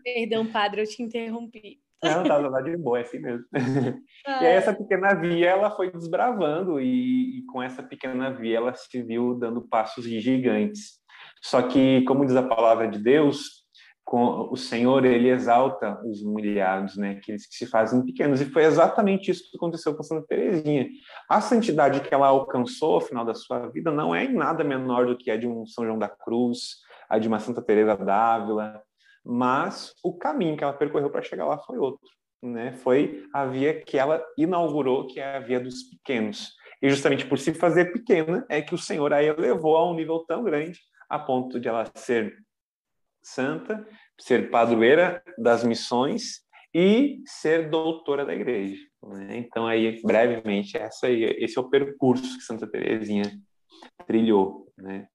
[0.04, 1.82] Perdão, padre, eu te interrompi.
[2.04, 3.46] Não, tá, tá de boa, é assim mesmo.
[4.28, 8.74] E aí essa pequena via, ela foi desbravando e, e, com essa pequena via ela
[8.74, 11.00] se viu dando passos gigantes.
[11.42, 13.62] Só que, como diz a palavra de Deus,
[14.04, 17.12] com, o Senhor, ele exalta os humilhados, né?
[17.12, 18.42] Aqueles que se fazem pequenos.
[18.42, 20.88] E foi exatamente isso que aconteceu com Santa Teresinha.
[21.30, 25.06] A santidade que ela alcançou ao final da sua vida não é em nada menor
[25.06, 26.78] do que a de um São João da Cruz,
[27.10, 28.82] a de uma Santa Teresa d'Ávila,
[29.24, 32.08] mas o caminho que ela percorreu para chegar lá foi outro.
[32.42, 32.74] Né?
[32.74, 36.50] Foi a via que ela inaugurou, que é a via dos pequenos.
[36.82, 40.26] E justamente por se fazer pequena é que o Senhor a elevou a um nível
[40.28, 42.36] tão grande a ponto de ela ser
[43.22, 43.88] santa,
[44.20, 46.42] ser padroeira das missões
[46.74, 48.82] e ser doutora da igreja.
[49.04, 49.38] Né?
[49.38, 53.26] Então aí brevemente essa esse é o percurso que Santa Teresinha
[54.08, 55.08] trilhou, né?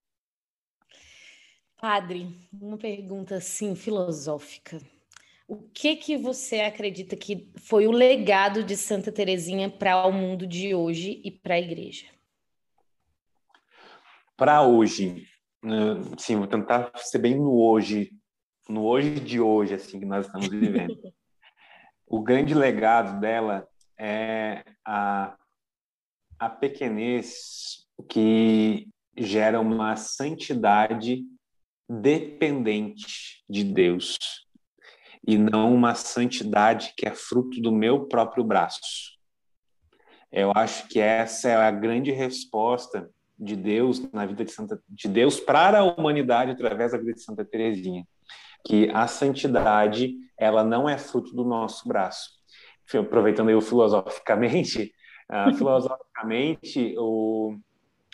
[1.78, 4.80] Padre, uma pergunta assim filosófica.
[5.46, 10.46] O que que você acredita que foi o legado de Santa Teresinha para o mundo
[10.46, 12.06] de hoje e para a igreja?
[14.36, 15.28] Para hoje,
[15.62, 18.10] né, sim, vou tentar ser bem no hoje,
[18.68, 20.96] no hoje de hoje, assim, que nós estamos vivendo.
[22.08, 23.68] o grande legado dela
[23.98, 25.36] é a,
[26.38, 31.24] a pequenez que gera uma santidade
[31.88, 34.18] dependente de Deus
[35.26, 39.16] e não uma santidade que é fruto do meu próprio braço.
[40.30, 45.08] Eu acho que essa é a grande resposta de Deus na vida de Santa de
[45.08, 48.06] Deus para a humanidade através da vida de Santa Teresinha,
[48.64, 52.30] que a santidade ela não é fruto do nosso braço.
[52.94, 54.92] Aproveitando eu filosoficamente,
[55.30, 57.56] uh, filosoficamente o,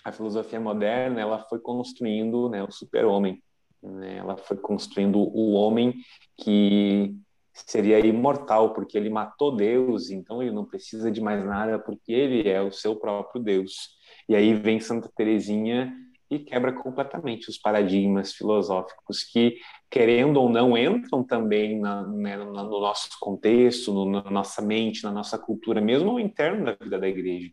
[0.04, 3.42] a filosofia moderna ela foi construindo né, o super-homem,
[3.82, 4.18] né?
[4.18, 5.94] ela foi construindo o homem
[6.36, 7.14] que
[7.52, 12.48] seria imortal, porque ele matou Deus, então ele não precisa de mais nada, porque ele
[12.48, 13.90] é o seu próprio Deus.
[14.28, 15.92] E aí vem Santa Teresinha
[16.30, 19.58] e quebra completamente os paradigmas filosóficos que,
[19.90, 25.12] querendo ou não, entram também na, né, no nosso contexto, no, na nossa mente, na
[25.12, 27.50] nossa cultura, mesmo ao interno da vida da igreja.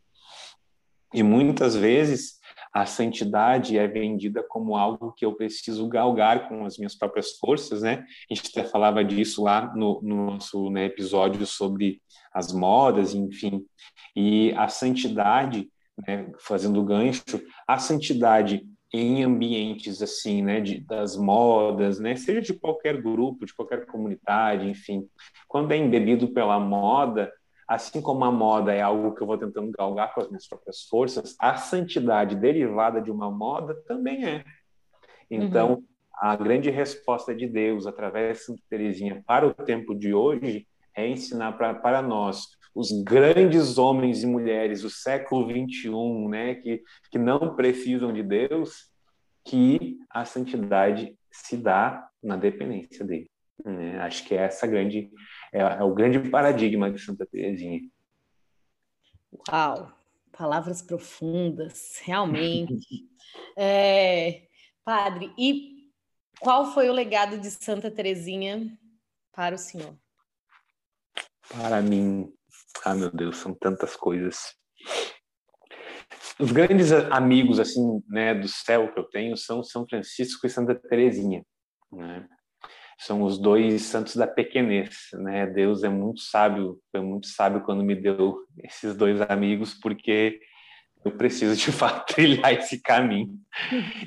[1.14, 2.39] E muitas vezes
[2.74, 7.82] a santidade é vendida como algo que eu preciso galgar com as minhas próprias forças,
[7.82, 8.06] né?
[8.30, 12.02] A gente até falava disso lá no, no nosso né, episódio sobre
[12.34, 13.66] as modas, enfim.
[14.16, 15.68] E a santidade,
[16.08, 17.24] né, fazendo gancho,
[17.68, 23.54] a santidade em ambientes assim, né, de, das modas, né, seja de qualquer grupo, de
[23.54, 25.08] qualquer comunidade, enfim,
[25.48, 27.32] quando é embebido pela moda,
[27.70, 30.82] assim como a moda é algo que eu vou tentando galgar com as minhas próprias
[30.86, 34.44] forças, a santidade derivada de uma moda também é.
[35.30, 35.84] Então, uhum.
[36.16, 41.08] a grande resposta de Deus através de Santa Teresinha para o tempo de hoje é
[41.08, 47.20] ensinar pra, para nós os grandes homens e mulheres do século 21, né, que, que
[47.20, 48.90] não precisam de Deus,
[49.46, 53.30] que a santidade se dá na dependência dele.
[53.64, 55.12] É, acho que é essa grande
[55.52, 57.82] é, é o grande paradigma de Santa Teresinha.
[59.50, 59.92] Uau,
[60.32, 63.08] palavras profundas, realmente.
[63.58, 64.48] é,
[64.84, 65.90] padre, e
[66.40, 68.78] qual foi o legado de Santa Teresinha
[69.34, 69.96] para o senhor?
[71.50, 72.32] Para mim,
[72.86, 74.56] ah meu Deus, são tantas coisas.
[76.40, 80.74] Os grandes amigos assim, né, do céu que eu tenho são São Francisco e Santa
[80.76, 81.44] Teresinha,
[81.92, 82.28] né?
[83.00, 85.48] São os dois santos da pequenez, né?
[85.48, 90.40] Deus é muito sábio, foi muito sábio quando me deu esses dois amigos, porque
[91.06, 93.40] eu preciso de fato trilhar esse caminho.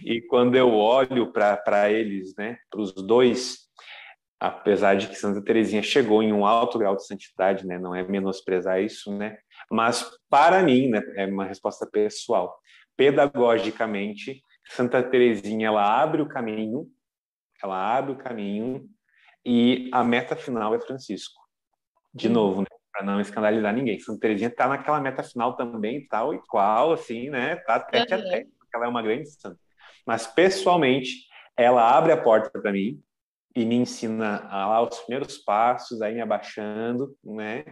[0.05, 3.61] E quando eu olho para eles, né, para os dois,
[4.39, 8.07] apesar de que Santa Teresinha chegou em um alto grau de santidade, né, não é
[8.07, 9.39] menosprezar isso, né,
[9.71, 12.55] mas para mim, né, é uma resposta pessoal.
[12.95, 16.87] Pedagogicamente, Santa Teresinha ela abre o caminho
[17.63, 18.89] ela abre o caminho
[19.45, 21.41] e a meta final é Francisco.
[22.15, 22.35] De uhum.
[22.35, 22.67] novo, né?
[22.93, 23.99] para não escandalizar ninguém.
[23.99, 27.57] Santa Teresinha está naquela meta final também, tal e qual, assim, né?
[27.57, 28.21] Tá tete uhum.
[28.21, 29.59] a tete, porque ela é uma grande santa.
[30.07, 33.01] Mas, pessoalmente, ela abre a porta para mim
[33.57, 37.65] e me ensina a lá os primeiros passos, aí me abaixando, né?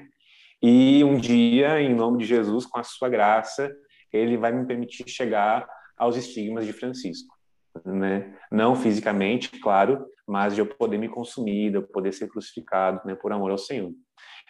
[0.63, 3.71] E um dia, em nome de Jesus, com a sua graça,
[4.13, 5.67] ele vai me permitir chegar
[5.97, 7.40] aos estigmas de Francisco
[7.85, 8.37] né?
[8.51, 13.15] Não fisicamente, claro, mas de eu poder me consumir, de eu poder ser crucificado, né?
[13.15, 13.93] Por amor ao Senhor.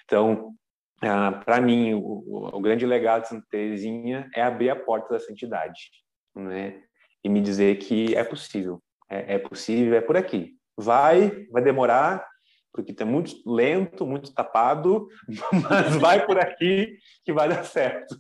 [0.05, 0.55] Então,
[1.03, 5.21] ah, para mim, o, o, grande legado de Santa Teresinha é abrir a porta da
[5.21, 5.91] santidade,
[6.35, 6.83] né?
[7.25, 10.57] E me dizer que é possível, é, é possível, é por aqui.
[10.77, 12.27] Vai, vai demorar,
[12.73, 15.09] porque está muito lento, muito tapado,
[15.71, 18.15] mas vai por aqui que vai dar certo.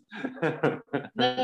[1.15, 1.37] Não,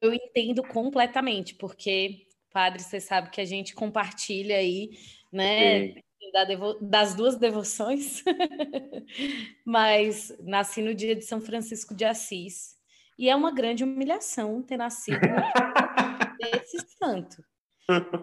[0.00, 4.90] eu entendo completamente, porque Padre, você sabe que a gente compartilha aí,
[5.32, 5.94] né?
[6.32, 6.74] Da devo...
[6.80, 8.22] das duas devoções,
[9.64, 12.76] mas nasci no dia de São Francisco de Assis.
[13.18, 15.18] E é uma grande humilhação ter nascido
[16.40, 17.42] desse santo.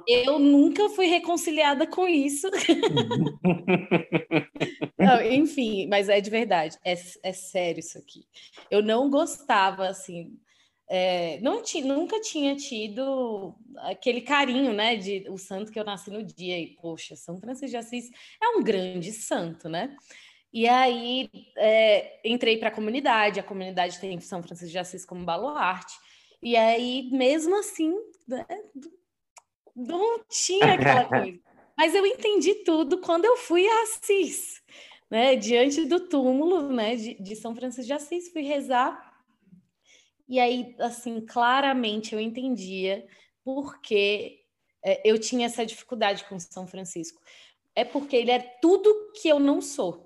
[0.07, 2.47] Eu nunca fui reconciliada com isso.
[4.97, 8.25] não, enfim, mas é de verdade, é, é sério isso aqui.
[8.69, 10.37] Eu não gostava, assim,
[10.87, 16.23] é, não nunca tinha tido aquele carinho, né, de o santo que eu nasci no
[16.23, 18.11] dia e poxa, São Francisco de Assis
[18.41, 19.95] é um grande santo, né?
[20.53, 25.25] E aí é, entrei para a comunidade, a comunidade tem São Francisco de Assis como
[25.25, 25.93] baluarte,
[26.41, 27.93] e aí mesmo assim
[28.27, 28.45] né,
[29.75, 31.39] não tinha aquela coisa.
[31.77, 34.61] Mas eu entendi tudo quando eu fui a Assis,
[35.09, 39.14] né, diante do túmulo, né, de, de São Francisco de Assis, fui rezar
[40.27, 43.05] e aí, assim, claramente eu entendia
[43.43, 44.39] porque
[44.83, 47.21] é, eu tinha essa dificuldade com São Francisco.
[47.75, 50.05] É porque ele é tudo que eu não sou.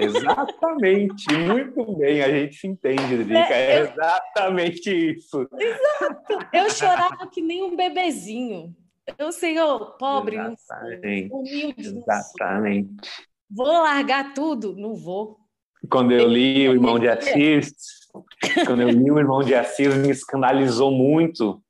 [0.00, 5.48] Exatamente, muito bem, a gente se entende, Drica, é, é exatamente isso.
[5.56, 8.74] Exato, eu chorava que nem um bebezinho.
[9.16, 11.28] Eu, Senhor, pobre, Exatamente.
[11.28, 12.88] não sou, humilde, não Exatamente.
[13.02, 13.24] sou.
[13.48, 14.74] Vou largar tudo?
[14.76, 15.38] Não vou.
[15.88, 17.72] Quando eu li o Irmão de Assis,
[18.66, 21.62] quando eu li o Irmão de Assis, me escandalizou muito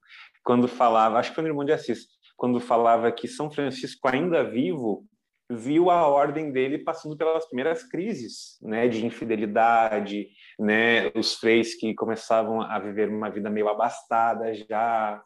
[0.42, 4.42] quando falava, acho que foi no Irmão de Assis, quando falava que São Francisco, ainda
[4.42, 5.06] vivo,
[5.50, 10.28] viu a ordem dele passando pelas primeiras crises, né, de infidelidade,
[10.58, 15.20] né, os freis que começavam a viver uma vida meio abastada já,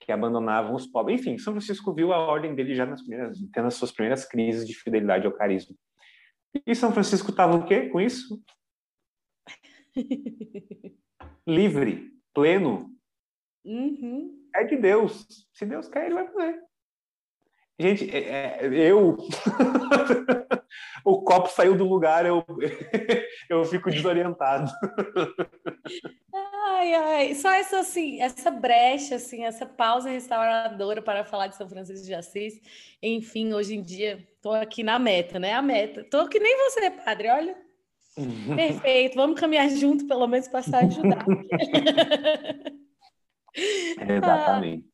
[0.00, 1.20] que abandonavam os pobres.
[1.20, 4.66] Enfim, São Francisco viu a ordem dele já nas primeiras, tendo as suas primeiras crises
[4.66, 5.74] de fidelidade ao carisma.
[6.66, 8.40] E São Francisco estava o quê com isso?
[11.46, 12.90] Livre, pleno.
[13.64, 14.46] Uhum.
[14.54, 15.26] É de Deus.
[15.52, 16.68] Se Deus quer, ele vai fazer.
[17.80, 19.16] Gente, é, é, eu.
[21.04, 22.44] o copo saiu do lugar, eu,
[23.48, 24.68] eu fico desorientado.
[26.34, 31.68] Ai, ai, só essa assim, essa brecha, assim, essa pausa restauradora para falar de São
[31.68, 32.60] Francisco de Assis.
[33.00, 35.54] Enfim, hoje em dia estou aqui na meta, né?
[35.54, 36.02] A meta.
[36.10, 37.67] Tô que nem você, padre, olha.
[38.56, 41.24] Perfeito, vamos caminhar junto, pelo menos para ajudar.
[43.54, 44.88] Exatamente.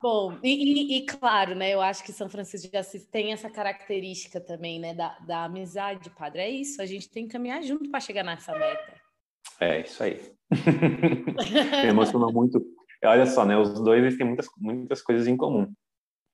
[0.00, 1.70] Bom, e, e, e, claro, né?
[1.70, 4.94] Eu acho que São Francisco de Assis tem essa característica também, né?
[4.94, 6.40] Da, da amizade, padre.
[6.40, 8.94] É isso, a gente tem que caminhar junto para chegar nessa meta.
[9.60, 10.20] É, isso aí.
[11.84, 12.64] Me emocionou muito.
[13.04, 13.56] Olha só, né?
[13.56, 15.70] Os dois eles têm muitas, muitas coisas em comum.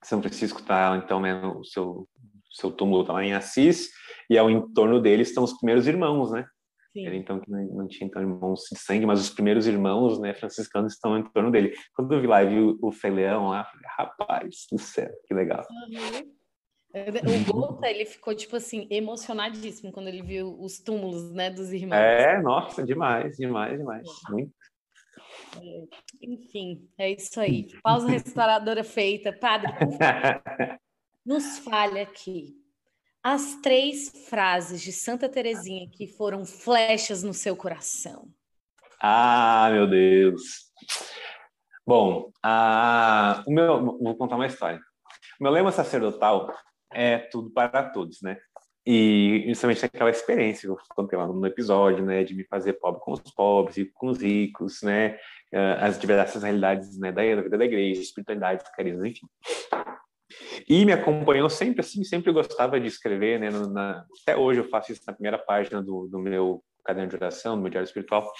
[0.05, 2.09] São Francisco está, então, né, no seu,
[2.57, 3.91] seu túmulo está lá em Assis,
[4.29, 6.47] e ao entorno dele estão os primeiros irmãos, né?
[6.93, 7.15] Sim.
[7.15, 10.95] Então, que não, não, tinha então, irmãos de sangue, mas os primeiros irmãos, né, franciscanos,
[10.95, 11.75] estão em torno dele.
[11.95, 15.35] Quando eu vi lá e vi o, o Feleão lá, falei, rapaz do céu, que
[15.35, 15.63] legal.
[15.71, 16.37] Uhum.
[16.97, 21.99] O Gota, ele ficou, tipo assim, emocionadíssimo quando ele viu os túmulos, né, dos irmãos.
[21.99, 24.09] É, nossa, demais, demais, demais.
[24.31, 24.55] Muito.
[25.63, 25.85] É,
[26.23, 27.67] enfim, é isso aí.
[27.83, 29.31] Pausa restauradora feita.
[29.31, 29.71] Padre,
[31.27, 32.55] nos fale aqui
[33.23, 38.29] as três frases de Santa Teresinha que foram flechas no seu coração.
[39.03, 40.71] Ah, meu Deus.
[41.85, 43.43] Bom, a...
[43.47, 43.99] o meu...
[43.99, 44.81] vou contar uma história.
[45.41, 46.57] O meu lema sacerdotal
[46.93, 48.39] é tudo para todos, né?
[48.87, 53.01] E justamente aquela experiência que eu contei lá no episódio, né, de me fazer pobre
[53.01, 55.19] com os pobres e com os ricos, né,
[55.53, 59.27] ah, as diversas realidades, né, da vida da igreja, espiritualidade, carisma, enfim.
[60.69, 64.93] E me acompanhou sempre assim, sempre gostava de escrever, né, na, até hoje eu faço
[64.93, 68.31] isso na primeira página do, do meu caderno de oração, do meu diário espiritual.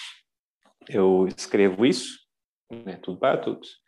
[0.89, 2.19] Eu escrevo isso,
[2.71, 3.81] né, tudo para todos.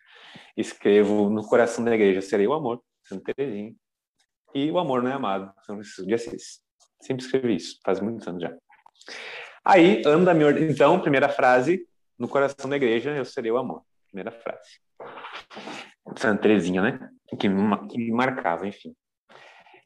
[0.57, 3.75] Escrevo no coração da igreja, serei o amor, Santa Teresinha
[4.55, 6.61] e o amor não é amado, São Francisco de Assis.
[7.01, 8.57] Sempre escrevi isso, faz muitos anos já.
[9.65, 10.71] Aí, anda me ordem.
[10.71, 11.87] Então, primeira frase,
[12.19, 13.83] no coração da igreja, eu serei o amor.
[14.07, 14.81] Primeira frase.
[16.17, 17.11] Santa Teresinha, né?
[17.39, 18.95] Que me, marcava, enfim.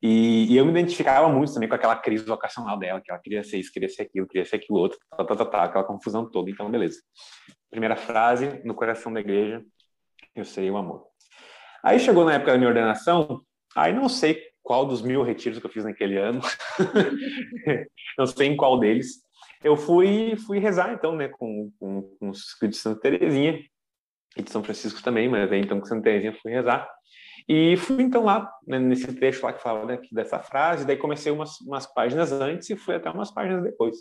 [0.03, 3.45] E, e, eu me identificava muito também com aquela crise vocacional dela, que ela queria
[3.45, 6.29] ser isso, queria ser aquilo, queria ser aquilo outro, tá, tá, tá, tá, aquela confusão
[6.29, 6.51] toda.
[6.51, 7.01] Então, beleza.
[7.71, 9.65] Primeira frase, no coração da igreja,
[10.35, 11.07] eu serei o amor.
[11.85, 13.43] Aí chegou na época da minha ordenação,
[13.77, 16.41] aí não sei qual dos mil retiros que eu fiz naquele ano,
[18.19, 19.23] não sei em qual deles,
[19.65, 23.61] eu fui fui rezar então, né, com, com, com de Santa Teresinha
[24.37, 26.89] e de São Francisco também, mas aí então com Santa Teresinha fui rezar
[27.49, 31.33] e fui então lá né, nesse trecho lá que fala né, dessa frase, daí comecei
[31.33, 33.97] umas, umas páginas antes e fui até umas páginas depois.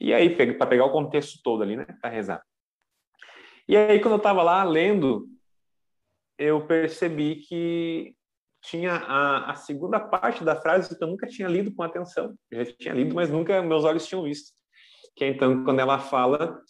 [0.00, 2.42] E aí para pegar o contexto todo ali, né, para rezar.
[3.68, 5.28] E aí quando eu estava lá lendo,
[6.38, 8.14] eu percebi que
[8.62, 12.34] tinha a, a, segunda parte da frase que eu nunca tinha lido com atenção.
[12.50, 14.52] Eu já tinha lido, mas nunca meus olhos tinham visto.
[15.16, 16.60] Que é então quando ela fala,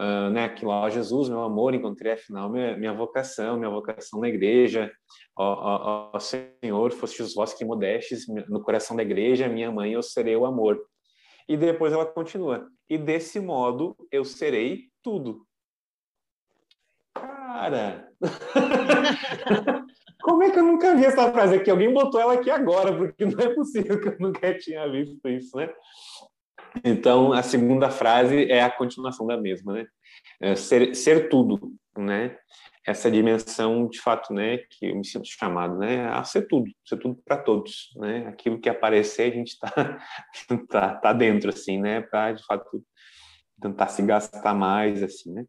[0.00, 4.28] uh, né, que lá, Jesus, meu amor, encontrei afinal minha, minha vocação, minha vocação na
[4.28, 4.90] igreja.
[5.36, 10.02] Ó, ó, ó Senhor, fostes vós que modestes no coração da igreja, minha mãe, eu
[10.02, 10.80] serei o amor.
[11.46, 15.44] E depois ela continua, e desse modo eu serei tudo.
[17.14, 18.08] Cara!
[20.22, 21.70] Como é que eu nunca vi essa frase aqui?
[21.70, 25.56] Alguém botou ela aqui agora, porque não é possível que eu nunca tinha visto isso,
[25.56, 25.72] né?
[26.84, 29.86] Então, a segunda frase é a continuação da mesma, né?
[30.40, 32.36] É ser, ser tudo, né?
[32.86, 36.96] Essa dimensão, de fato, né, que eu me sinto chamado, né, a ser tudo, ser
[36.96, 38.26] tudo para todos, né?
[38.26, 39.70] Aquilo que aparecer, a gente está
[40.68, 42.00] tá, tá dentro, assim, né?
[42.00, 42.82] Para, de fato,
[43.60, 45.44] tentar se gastar mais, assim, né?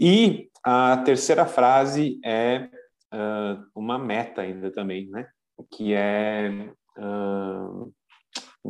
[0.00, 2.68] E a terceira frase é
[3.12, 5.28] uh, uma meta ainda também, né?
[5.70, 6.50] Que é
[6.98, 7.92] uh,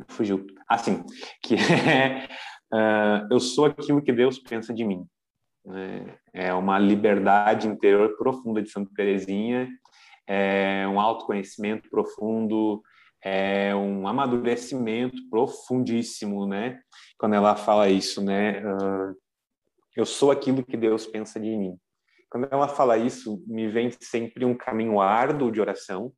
[0.09, 0.47] fugiu.
[0.69, 1.05] Assim,
[1.43, 1.55] que
[1.89, 2.29] é
[2.73, 5.07] uh, eu sou aquilo que Deus pensa de mim,
[5.65, 6.19] Né?
[6.33, 9.69] É uma liberdade interior profunda de Santa Teresinha,
[10.27, 12.83] é um autoconhecimento profundo,
[13.25, 16.79] é um amadurecimento profundíssimo, né?
[17.19, 18.61] Quando ela fala isso, né?
[18.61, 19.17] Uh,
[19.97, 21.77] eu sou aquilo que Deus pensa de mim.
[22.31, 26.13] Quando ela fala isso, me vem sempre um caminho árduo de oração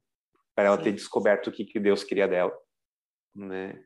[0.54, 0.82] para ela Sim.
[0.82, 2.52] ter descoberto o que, que Deus queria dela,
[3.34, 3.78] né?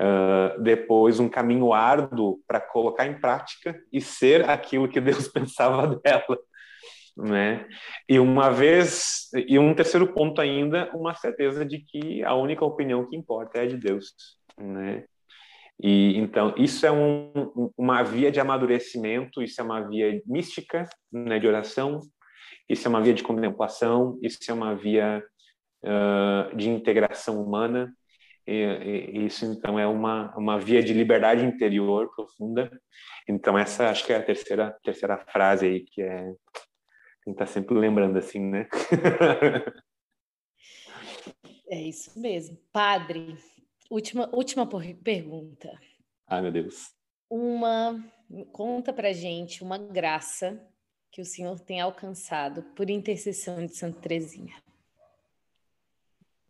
[0.00, 5.94] Uh, depois um caminho árduo para colocar em prática e ser aquilo que Deus pensava
[5.96, 6.38] dela,
[7.16, 7.66] né?
[8.08, 13.08] E uma vez e um terceiro ponto ainda, uma certeza de que a única opinião
[13.08, 14.12] que importa é a de Deus,
[14.58, 15.04] né?
[15.80, 21.38] E então isso é um, uma via de amadurecimento, isso é uma via mística, né,
[21.38, 22.00] de oração,
[22.68, 25.22] isso é uma via de contemplação, isso é uma via
[25.84, 27.92] uh, de integração humana.
[28.46, 32.70] E, e, isso então é uma uma via de liberdade interior profunda.
[33.28, 36.34] Então essa acho que é a terceira terceira frase aí que é
[37.24, 38.68] tem que estar sempre lembrando assim, né?
[41.68, 42.58] é isso mesmo.
[42.72, 43.38] Padre,
[43.88, 44.68] última, última
[45.02, 45.70] pergunta.
[46.26, 46.92] Ai, meu Deus.
[47.30, 48.04] Uma,
[48.50, 50.60] conta pra gente uma graça
[51.12, 54.60] que o Senhor tem alcançado por intercessão de Santa Teresinha.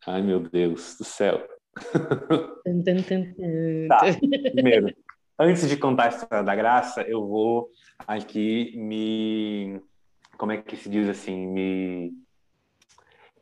[0.06, 1.46] Ai, meu Deus do céu.
[3.88, 4.00] Tá,
[4.52, 4.94] primeiro,
[5.38, 7.70] antes de contar a história da graça, eu vou
[8.06, 9.80] aqui me
[10.36, 12.12] como é que se diz assim, me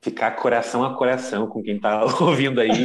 [0.03, 2.85] ficar coração a coração com quem está ouvindo aí,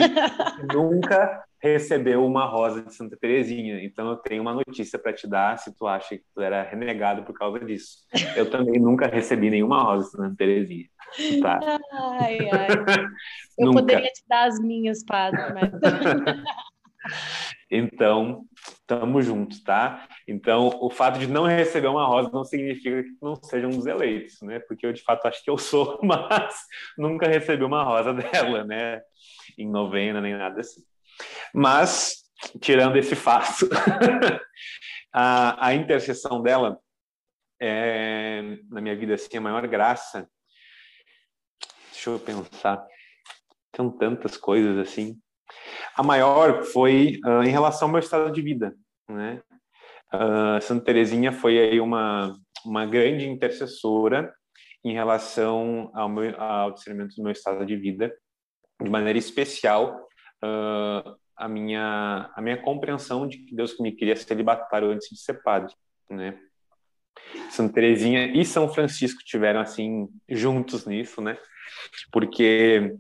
[0.74, 3.84] nunca recebeu uma rosa de Santa Terezinha.
[3.84, 7.24] Então eu tenho uma notícia para te dar, se tu acha que tu era renegado
[7.24, 8.00] por causa disso.
[8.36, 10.86] Eu também nunca recebi nenhuma rosa de Santa Terezinha.
[11.42, 11.60] Tá?
[12.20, 12.68] Ai, ai.
[13.58, 15.72] Eu poderia te dar as minhas, padre, mas...
[17.70, 18.46] Então,
[18.80, 20.08] estamos juntos, tá?
[20.28, 23.86] Então, o fato de não receber uma rosa não significa que não seja um dos
[23.86, 24.60] eleitos, né?
[24.60, 26.56] Porque eu, de fato, acho que eu sou, mas
[26.98, 29.02] nunca recebi uma rosa dela, né?
[29.58, 30.82] Em novena, nem nada assim.
[31.54, 32.24] Mas,
[32.62, 33.68] tirando esse fato,
[35.14, 36.80] a, a intercessão dela
[37.62, 40.30] é, na minha vida, assim, a maior graça.
[41.92, 42.86] Deixa eu pensar.
[43.76, 45.20] São tantas coisas, assim.
[45.96, 48.76] A maior foi uh, em relação ao meu estado de vida,
[49.10, 49.42] né?
[50.14, 52.36] Uh, Santa Teresinha foi aí uma
[52.66, 54.34] uma grande intercessora
[54.84, 58.14] em relação ao, meu, ao discernimento do meu estado de vida,
[58.82, 60.08] de maneira especial
[60.46, 65.42] uh, a minha a minha compreensão de que Deus me queria celibatário antes de ser
[65.44, 65.74] padre,
[66.10, 66.40] né?
[67.50, 71.38] Santa Teresinha e São Francisco tiveram assim juntos nisso, né?
[72.12, 72.96] Porque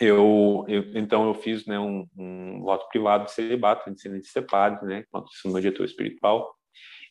[0.00, 4.84] eu, eu, então eu fiz né, um, um voto privado de celibato, de ser separado,
[4.84, 6.54] né, quanto isso no diretor espiritual.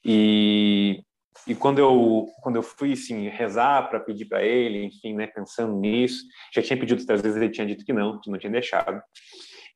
[0.04, 1.04] E,
[1.48, 5.76] e quando eu quando eu fui assim rezar para pedir para ele, enfim, né, pensando
[5.76, 6.24] nisso,
[6.54, 9.02] já tinha pedido outras vezes, ele tinha dito que não, que não tinha deixado.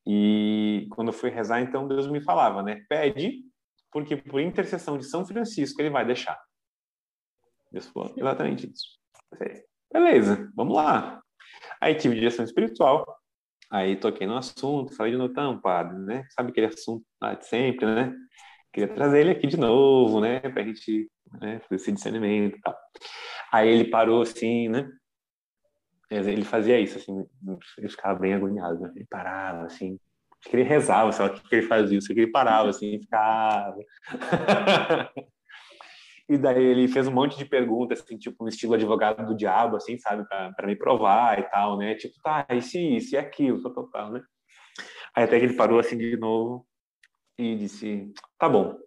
[0.07, 3.43] E quando eu fui rezar, então Deus me falava, né, pede,
[3.91, 6.39] porque por intercessão de São Francisco ele vai deixar.
[7.71, 8.99] Deus falou exatamente isso.
[9.91, 11.21] Beleza, vamos lá.
[11.81, 13.05] Aí tive direção espiritual,
[13.71, 16.23] aí toquei no assunto, falei de novo, então, padre, né?
[16.31, 18.13] Sabe aquele assunto lá de sempre, né?
[18.73, 20.39] Queria trazer ele aqui de novo, né?
[20.39, 22.75] Pra gente né, fazer esse discernimento e tal.
[23.51, 24.89] Aí ele parou assim, né?
[26.09, 27.25] Ele fazia isso, assim,
[27.77, 28.91] ele ficava bem agoniado, né?
[28.95, 29.99] Ele parava, assim,
[30.39, 32.99] acho que ele rezava, sei lá o que ele fazia, isso que ele parava, assim,
[32.99, 33.77] ficava.
[36.29, 39.75] E daí ele fez um monte de perguntas, assim, tipo, no estilo advogado do diabo,
[39.75, 41.95] assim, sabe, para me provar e tal, né?
[41.95, 44.21] Tipo, tá, e se isso e aquilo, tal, tal, tal, né?
[45.15, 46.67] Aí até que ele parou assim de novo
[47.35, 48.77] e disse: tá bom,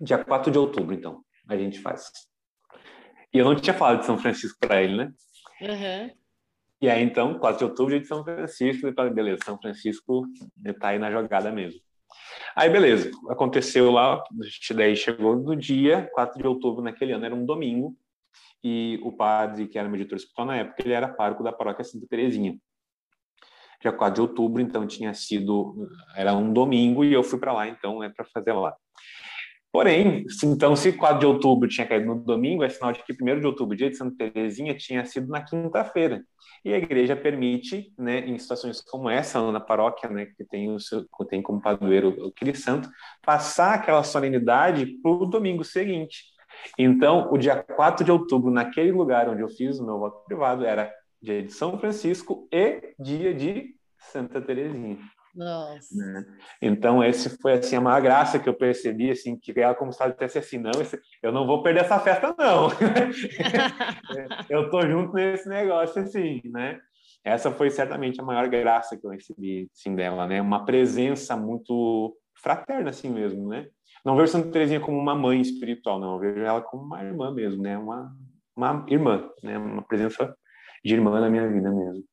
[0.00, 2.10] dia 4 de outubro, então, a gente faz.
[3.32, 5.12] E eu não tinha falado de São Francisco para ele, né?
[5.60, 6.10] Uhum.
[6.84, 10.26] E aí, então, 4 de outubro, dia de São Francisco, e falei, beleza, São Francisco
[10.78, 11.80] tá aí na jogada mesmo.
[12.54, 14.22] Aí, beleza, aconteceu lá,
[14.76, 17.96] daí chegou no dia, 4 de outubro naquele ano, era um domingo,
[18.62, 21.82] e o padre, que era meu editor espiritual na época, ele era pároco da paróquia
[21.82, 22.54] Santa Terezinha.
[23.80, 27.66] Dia 4 de outubro, então, tinha sido, era um domingo, e eu fui para lá,
[27.66, 28.76] então, é para fazer lá.
[29.74, 33.40] Porém, então, se 4 de outubro tinha caído no domingo, é sinal de que 1
[33.40, 36.22] de outubro, dia de Santa Terezinha, tinha sido na quinta-feira.
[36.64, 40.78] E a igreja permite, né, em situações como essa, na paróquia, né, que tem, o
[40.78, 42.88] seu, tem como padroeiro o aquele santo,
[43.20, 46.22] passar aquela solenidade para o domingo seguinte.
[46.78, 50.64] Então, o dia 4 de outubro, naquele lugar onde eu fiz o meu voto privado,
[50.64, 50.88] era
[51.20, 54.98] dia de São Francisco e dia de Santa Terezinha.
[55.34, 55.94] Nossa.
[55.96, 56.24] Né?
[56.62, 60.08] Então, esse foi assim a maior graça que eu percebi, assim, que ela como se
[60.10, 62.68] dissesse assim, não, esse, eu não vou perder essa festa, não.
[64.48, 66.80] eu tô junto nesse negócio, assim, né?
[67.24, 70.40] Essa foi certamente a maior graça que eu recebi, assim, dela, né?
[70.40, 73.66] Uma presença muito fraterna, assim mesmo, né?
[74.04, 76.14] Não vejo Santa Teresinha como uma mãe espiritual, não.
[76.14, 77.78] Eu vejo ela como uma irmã mesmo, né?
[77.78, 78.14] Uma,
[78.54, 79.56] uma irmã, né?
[79.56, 80.36] Uma presença
[80.84, 82.04] de irmã na minha vida mesmo.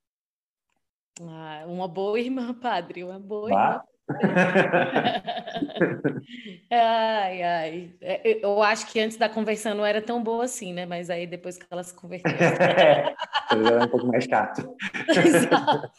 [1.20, 3.82] Ah, uma boa irmã, padre, uma boa irmã.
[6.70, 7.93] ai, ai.
[8.01, 10.86] É, eu acho que antes da conversão não era tão boa assim, né?
[10.86, 12.32] Mas aí depois que ela se converteu.
[13.51, 14.76] era um pouco mais chato.
[15.07, 15.89] Exato.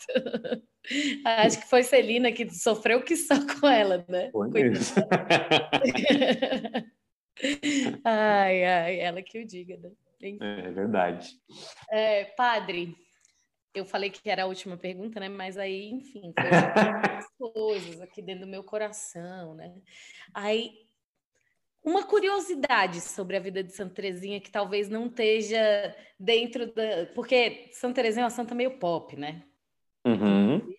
[1.24, 4.30] Acho que foi Celina que sofreu que só com ela, né?
[4.30, 5.02] Foi mesmo.
[8.04, 9.90] ai, ai, ela que o diga, né?
[10.40, 11.30] É verdade.
[11.90, 12.94] É, padre,
[13.74, 15.28] eu falei que era a última pergunta, né?
[15.28, 16.42] Mas aí, enfim, foi
[17.52, 19.74] coisas aqui dentro do meu coração, né?
[20.34, 20.72] Aí,
[21.84, 27.06] uma curiosidade sobre a vida de Santa Teresinha que talvez não esteja dentro da...
[27.14, 29.42] Porque Santa Teresinha é uma santa meio pop, né?
[30.06, 30.71] Uhum.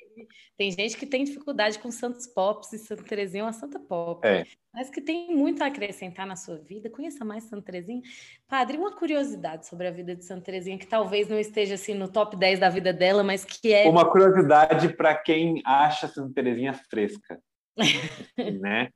[0.57, 4.26] Tem gente que tem dificuldade com santos pops e Santa Teresinha é uma santa pop.
[4.26, 4.45] É.
[4.74, 6.89] Mas que tem muito a acrescentar na sua vida.
[6.89, 8.01] Conheça mais Santa Teresinha.
[8.47, 12.07] Padre, uma curiosidade sobre a vida de Santa Teresinha que talvez não esteja assim no
[12.07, 16.74] top 10 da vida dela, mas que é Uma curiosidade para quem acha Santa Teresinha
[16.74, 17.39] fresca.
[18.61, 18.89] né?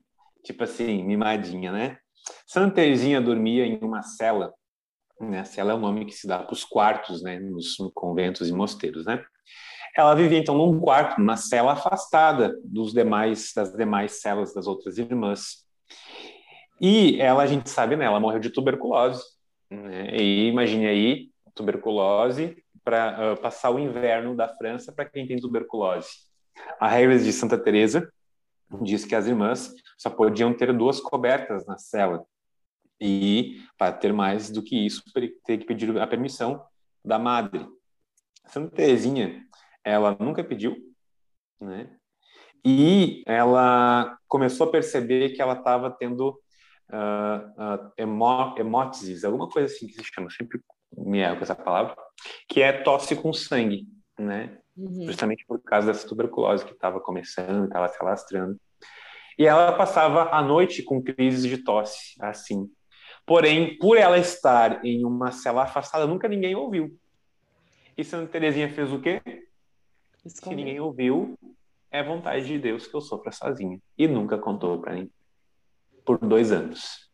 [0.43, 1.97] Tipo assim, mimadinha, né?
[2.45, 4.53] Santa Teresinha dormia em uma cela,
[5.19, 5.39] né?
[5.39, 8.53] A cela é o nome que se dá para os quartos, né, nos conventos e
[8.53, 9.23] mosteiros, né?
[9.97, 14.99] Ela vivia então num quarto, numa cela afastada dos demais das demais celas das outras
[14.99, 15.65] irmãs.
[16.79, 19.23] E ela, a gente sabe, né, ela morreu de tuberculose.
[19.71, 20.15] Né?
[20.15, 26.09] E imagine aí, tuberculose para uh, passar o inverno da França para quem tem tuberculose.
[26.79, 28.07] A regra de Santa Teresa
[28.83, 32.23] diz que as irmãs só podiam ter duas cobertas na cela.
[33.01, 35.01] E para ter mais do que isso,
[35.43, 36.63] ter que pedir a permissão
[37.03, 37.67] da madre.
[38.47, 39.46] Santa Teresinha
[39.87, 40.75] ela nunca pediu,
[41.61, 41.89] né?
[42.65, 46.29] E ela começou a perceber que ela estava tendo
[46.91, 50.59] uh, uh, emo hemóteses, alguma coisa assim que se chama, sempre
[50.97, 51.95] me erro com essa palavra,
[52.49, 53.87] que é tosse com sangue,
[54.19, 54.57] né?
[54.75, 55.05] Uhum.
[55.05, 58.59] Justamente por causa dessa tuberculose que estava começando, estava se alastrando.
[59.39, 62.69] E ela passava a noite com crises de tosse, assim.
[63.25, 66.97] Porém, por ela estar em uma cela afastada, nunca ninguém ouviu.
[67.97, 69.21] E Santa Teresinha fez o quê?
[70.29, 71.37] Se ninguém ouviu,
[71.91, 73.79] é vontade de Deus que eu sofra sozinha.
[73.97, 75.09] E nunca contou para mim.
[76.05, 77.07] Por dois anos.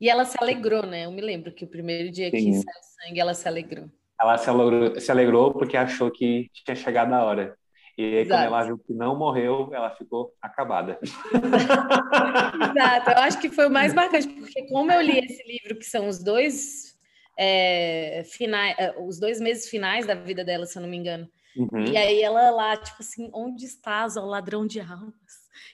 [0.00, 1.06] E ela se alegrou, né?
[1.06, 2.36] Eu me lembro que o primeiro dia Sim.
[2.36, 3.90] que saiu sangue, ela se alegrou.
[4.20, 7.56] Ela se alegrou, se alegrou porque achou que tinha chegado a hora.
[7.96, 8.28] E aí, Exato.
[8.28, 11.00] quando ela viu que não morreu, ela ficou acabada.
[11.02, 13.10] Exato.
[13.10, 16.06] Eu acho que foi o mais marcante, porque como eu li esse livro, que são
[16.06, 16.96] os dois
[17.36, 21.28] é, finais, é, os dois meses finais da vida dela, se eu não me engano,
[21.58, 21.84] Uhum.
[21.86, 25.12] E aí ela lá, tipo assim, onde estás, ó ladrão de almas?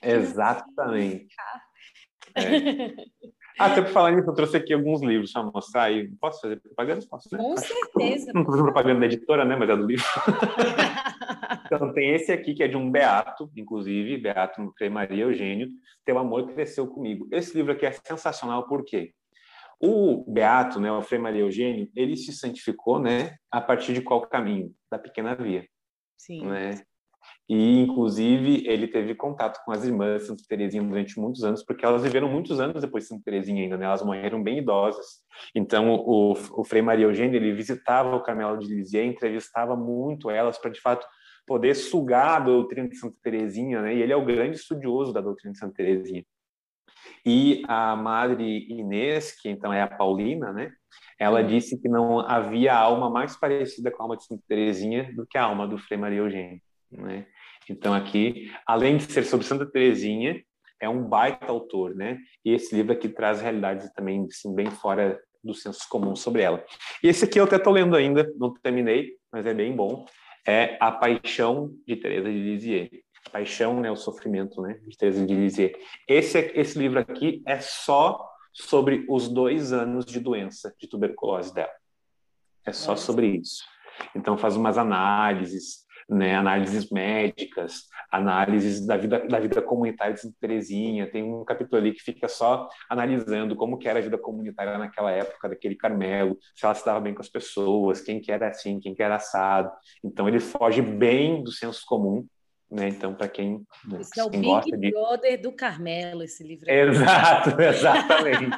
[0.01, 1.35] Exatamente.
[2.35, 2.93] É.
[3.57, 6.09] Ah, até por falar nisso, eu trouxe aqui alguns livros para mostrar aí.
[6.19, 7.05] Posso fazer propaganda?
[7.09, 7.37] Posso, né?
[7.41, 8.33] Com certeza.
[8.33, 9.55] Não estou fazendo propaganda da editora, né?
[9.55, 10.05] Mas é do livro.
[11.65, 15.69] então, tem esse aqui, que é de um Beato, inclusive, Beato Frei Maria Eugênio,
[16.03, 17.29] Teu Amor Cresceu Comigo.
[17.31, 19.13] Esse livro aqui é sensacional, por quê?
[19.79, 24.21] O Beato, né, o Frei Maria Eugênio, ele se santificou, né, a partir de qual
[24.21, 24.73] caminho?
[24.89, 25.65] Da pequena via.
[26.17, 26.45] Sim.
[26.45, 26.81] Né?
[27.47, 31.85] E, inclusive, ele teve contato com as irmãs de Santa Teresinha durante muitos anos, porque
[31.85, 33.85] elas viveram muitos anos depois de Santa Teresinha ainda, né?
[33.85, 35.05] Elas morreram bem idosas.
[35.53, 40.57] Então, o, o Frei Maria Eugênia, ele visitava o Carmelo de Lisieux, entrevistava muito elas
[40.57, 41.05] para, de fato,
[41.45, 43.95] poder sugar a doutrina de Santa Teresinha, né?
[43.95, 46.25] E ele é o grande estudioso da doutrina de Santa Teresinha.
[47.23, 50.71] E a Madre Inês, que então é a Paulina, né?
[51.19, 55.25] Ela disse que não havia alma mais parecida com a alma de Santa Teresinha do
[55.25, 57.25] que a alma do Frei Maria Eugênio, né?
[57.69, 60.41] Então aqui, além de ser sobre Santa Teresinha,
[60.79, 62.19] é um baita autor, né?
[62.43, 66.63] E esse livro aqui traz realidades também assim, bem fora do senso comum sobre ela.
[67.03, 70.05] E esse aqui eu até estou lendo ainda, não terminei, mas é bem bom.
[70.45, 72.89] É A Paixão de Teresa de Lisieux.
[73.31, 75.73] Paixão, né, o sofrimento, né, de Teresa de Lisieux.
[76.07, 81.73] Esse esse livro aqui é só sobre os dois anos de doença de tuberculose dela.
[82.65, 82.97] É só é.
[82.97, 83.63] sobre isso.
[84.15, 90.35] Então faz umas análises, né, análises médicas, análises da vida da vida comunitária de Santa
[90.39, 91.09] Teresinha.
[91.09, 95.11] Tem um capítulo ali que fica só analisando como que era a vida comunitária naquela
[95.11, 98.79] época daquele Carmelo, se ela se dava bem com as pessoas, quem que era assim,
[98.79, 99.69] quem que era assado.
[100.03, 102.25] Então ele foge bem do senso comum
[102.69, 102.89] Né?
[102.89, 104.91] Então, para quem, né, Isso é o Big de...
[104.91, 106.69] Brother do Carmelo, esse livro.
[106.69, 108.49] Exato, exatamente.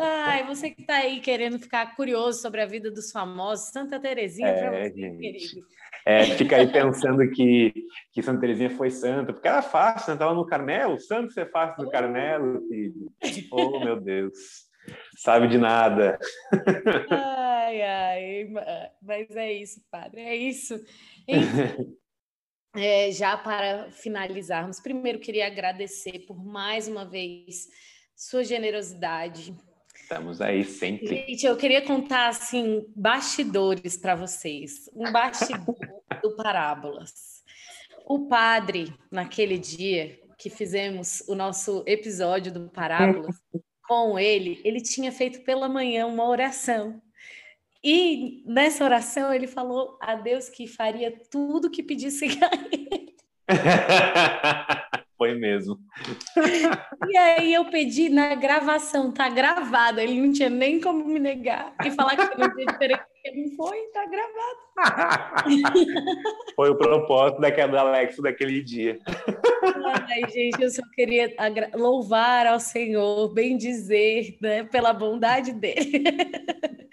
[0.00, 4.48] Ai, você que está aí querendo ficar curioso sobre a vida dos famosos, Santa Terezinha
[4.48, 5.18] é, para você, gente.
[5.18, 5.66] querido.
[6.04, 7.72] É, fica aí pensando que,
[8.12, 10.14] que Santa Terezinha foi santa, porque era fácil, né?
[10.14, 13.12] Estava no Carmelo, santo ser fácil no Carmelo, filho.
[13.52, 14.32] Oh, meu Deus.
[15.16, 16.18] Sabe de nada.
[17.64, 18.48] Ai, ai,
[19.00, 20.74] mas é isso, padre, é isso.
[21.28, 21.96] Enfim,
[22.74, 27.68] é, já para finalizarmos, primeiro queria agradecer por mais uma vez
[28.16, 29.54] sua generosidade.
[29.94, 31.06] Estamos aí sempre.
[31.06, 35.76] Gente, eu queria contar assim bastidores para vocês, um bastidor
[36.20, 37.44] do Parábolas.
[38.04, 43.36] O padre, naquele dia que fizemos o nosso episódio do Parábolas
[43.86, 47.00] com ele, ele tinha feito pela manhã uma oração.
[47.84, 53.16] E nessa oração ele falou a Deus que faria tudo que pedisse a ele.
[55.22, 55.78] Foi mesmo.
[57.08, 60.00] E aí eu pedi na gravação, tá gravado.
[60.00, 63.04] Ele não tinha nem como me negar e falar que não tinha diferente.
[63.36, 64.62] Não foi, tá gravado.
[66.56, 68.98] Foi o propósito daquela Alex daquele dia.
[70.08, 71.32] Ai, gente, eu só queria
[71.72, 76.02] louvar ao Senhor, bem dizer, né, pela bondade dele.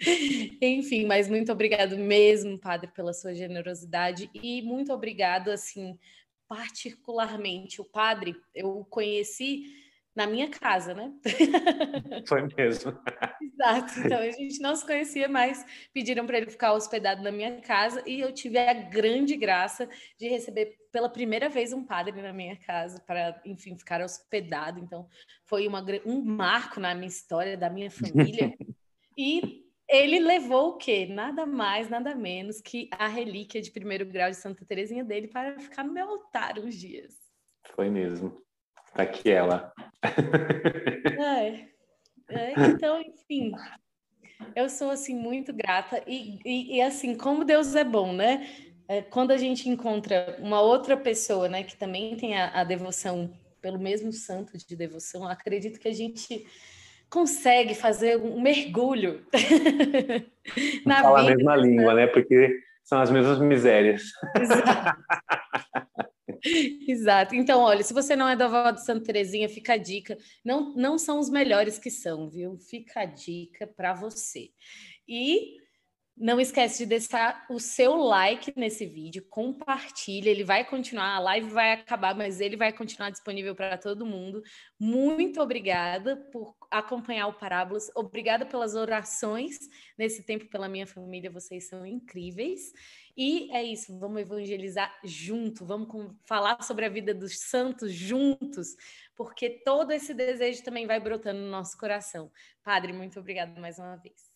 [0.62, 5.98] Enfim, mas muito obrigado mesmo, Padre, pela sua generosidade e muito obrigado, assim,
[6.50, 9.72] particularmente o padre, eu conheci
[10.12, 11.12] na minha casa, né?
[12.26, 12.92] Foi mesmo.
[13.40, 14.00] Exato.
[14.00, 15.64] Então a gente não se conhecia mais.
[15.94, 19.88] Pediram para ele ficar hospedado na minha casa e eu tive a grande graça
[20.18, 24.80] de receber pela primeira vez um padre na minha casa para, enfim, ficar hospedado.
[24.80, 25.08] Então
[25.46, 28.52] foi uma, um marco na minha história da minha família.
[29.18, 31.04] E ele levou o quê?
[31.06, 35.58] Nada mais, nada menos que a relíquia de primeiro grau de Santa Terezinha dele para
[35.58, 37.14] ficar no meu altar uns dias.
[37.74, 38.40] Foi mesmo.
[38.94, 39.72] Tá aqui ela.
[41.20, 41.68] É.
[42.28, 42.52] é.
[42.68, 43.52] Então, enfim,
[44.54, 48.48] eu sou assim muito grata e, e, e, assim como Deus é bom, né?
[48.88, 53.30] É, quando a gente encontra uma outra pessoa, né, que também tem a, a devoção
[53.60, 56.46] pelo mesmo santo de devoção, acredito que a gente
[57.10, 59.26] consegue fazer um mergulho
[60.86, 61.32] na Fala vida.
[61.32, 62.06] a mesma língua, né?
[62.06, 64.02] Porque são as mesmas misérias.
[64.40, 65.00] Exato.
[66.88, 67.34] Exato.
[67.34, 70.16] Então, olha, se você não é da avó de Santa Terezinha, fica a dica.
[70.44, 72.56] Não, não são os melhores que são, viu?
[72.58, 74.48] Fica a dica para você.
[75.06, 75.56] E
[76.20, 81.48] não esquece de deixar o seu like nesse vídeo, compartilha, ele vai continuar, a live
[81.48, 84.42] vai acabar, mas ele vai continuar disponível para todo mundo.
[84.78, 89.58] Muito obrigada por acompanhar o Parábolas, obrigada pelas orações
[89.96, 92.70] nesse tempo pela minha família, vocês são incríveis.
[93.16, 95.88] E é isso, vamos evangelizar junto, vamos
[96.26, 98.76] falar sobre a vida dos santos juntos,
[99.16, 102.30] porque todo esse desejo também vai brotando no nosso coração.
[102.62, 104.29] Padre, muito obrigada mais uma vez.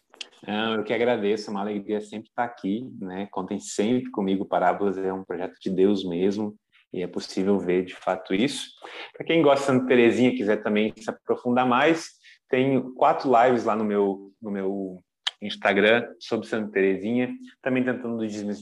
[0.46, 3.26] Eu que agradeço, é uma alegria sempre estar aqui, né?
[3.30, 6.54] Contem sempre comigo, Parábolas é um projeto de Deus mesmo,
[6.92, 8.68] e é possível ver de fato isso.
[9.16, 12.10] Para quem gosta de Santa Terezinha quiser também se aprofundar mais,
[12.48, 15.02] tem quatro lives lá no meu, no meu
[15.40, 17.32] Instagram sobre Santa Terezinha,
[17.62, 18.18] também tentando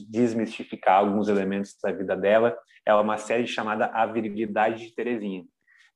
[0.07, 2.57] desmistificar alguns elementos da vida dela.
[2.85, 5.43] É uma série chamada A Virilidade de Terezinha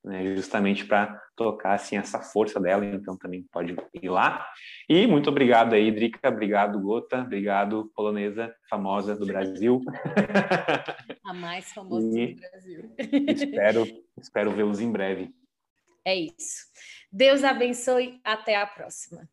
[0.07, 4.47] né, justamente para tocar assim essa força dela, então também pode ir lá.
[4.89, 9.81] E muito obrigado aí, Drica, obrigado Gota, obrigado polonesa famosa do Brasil.
[11.25, 12.95] A mais famosa e do Brasil.
[13.27, 13.85] espero,
[14.17, 15.29] espero vê-los em breve.
[16.05, 16.65] É isso.
[17.11, 19.27] Deus abençoe, até a próxima.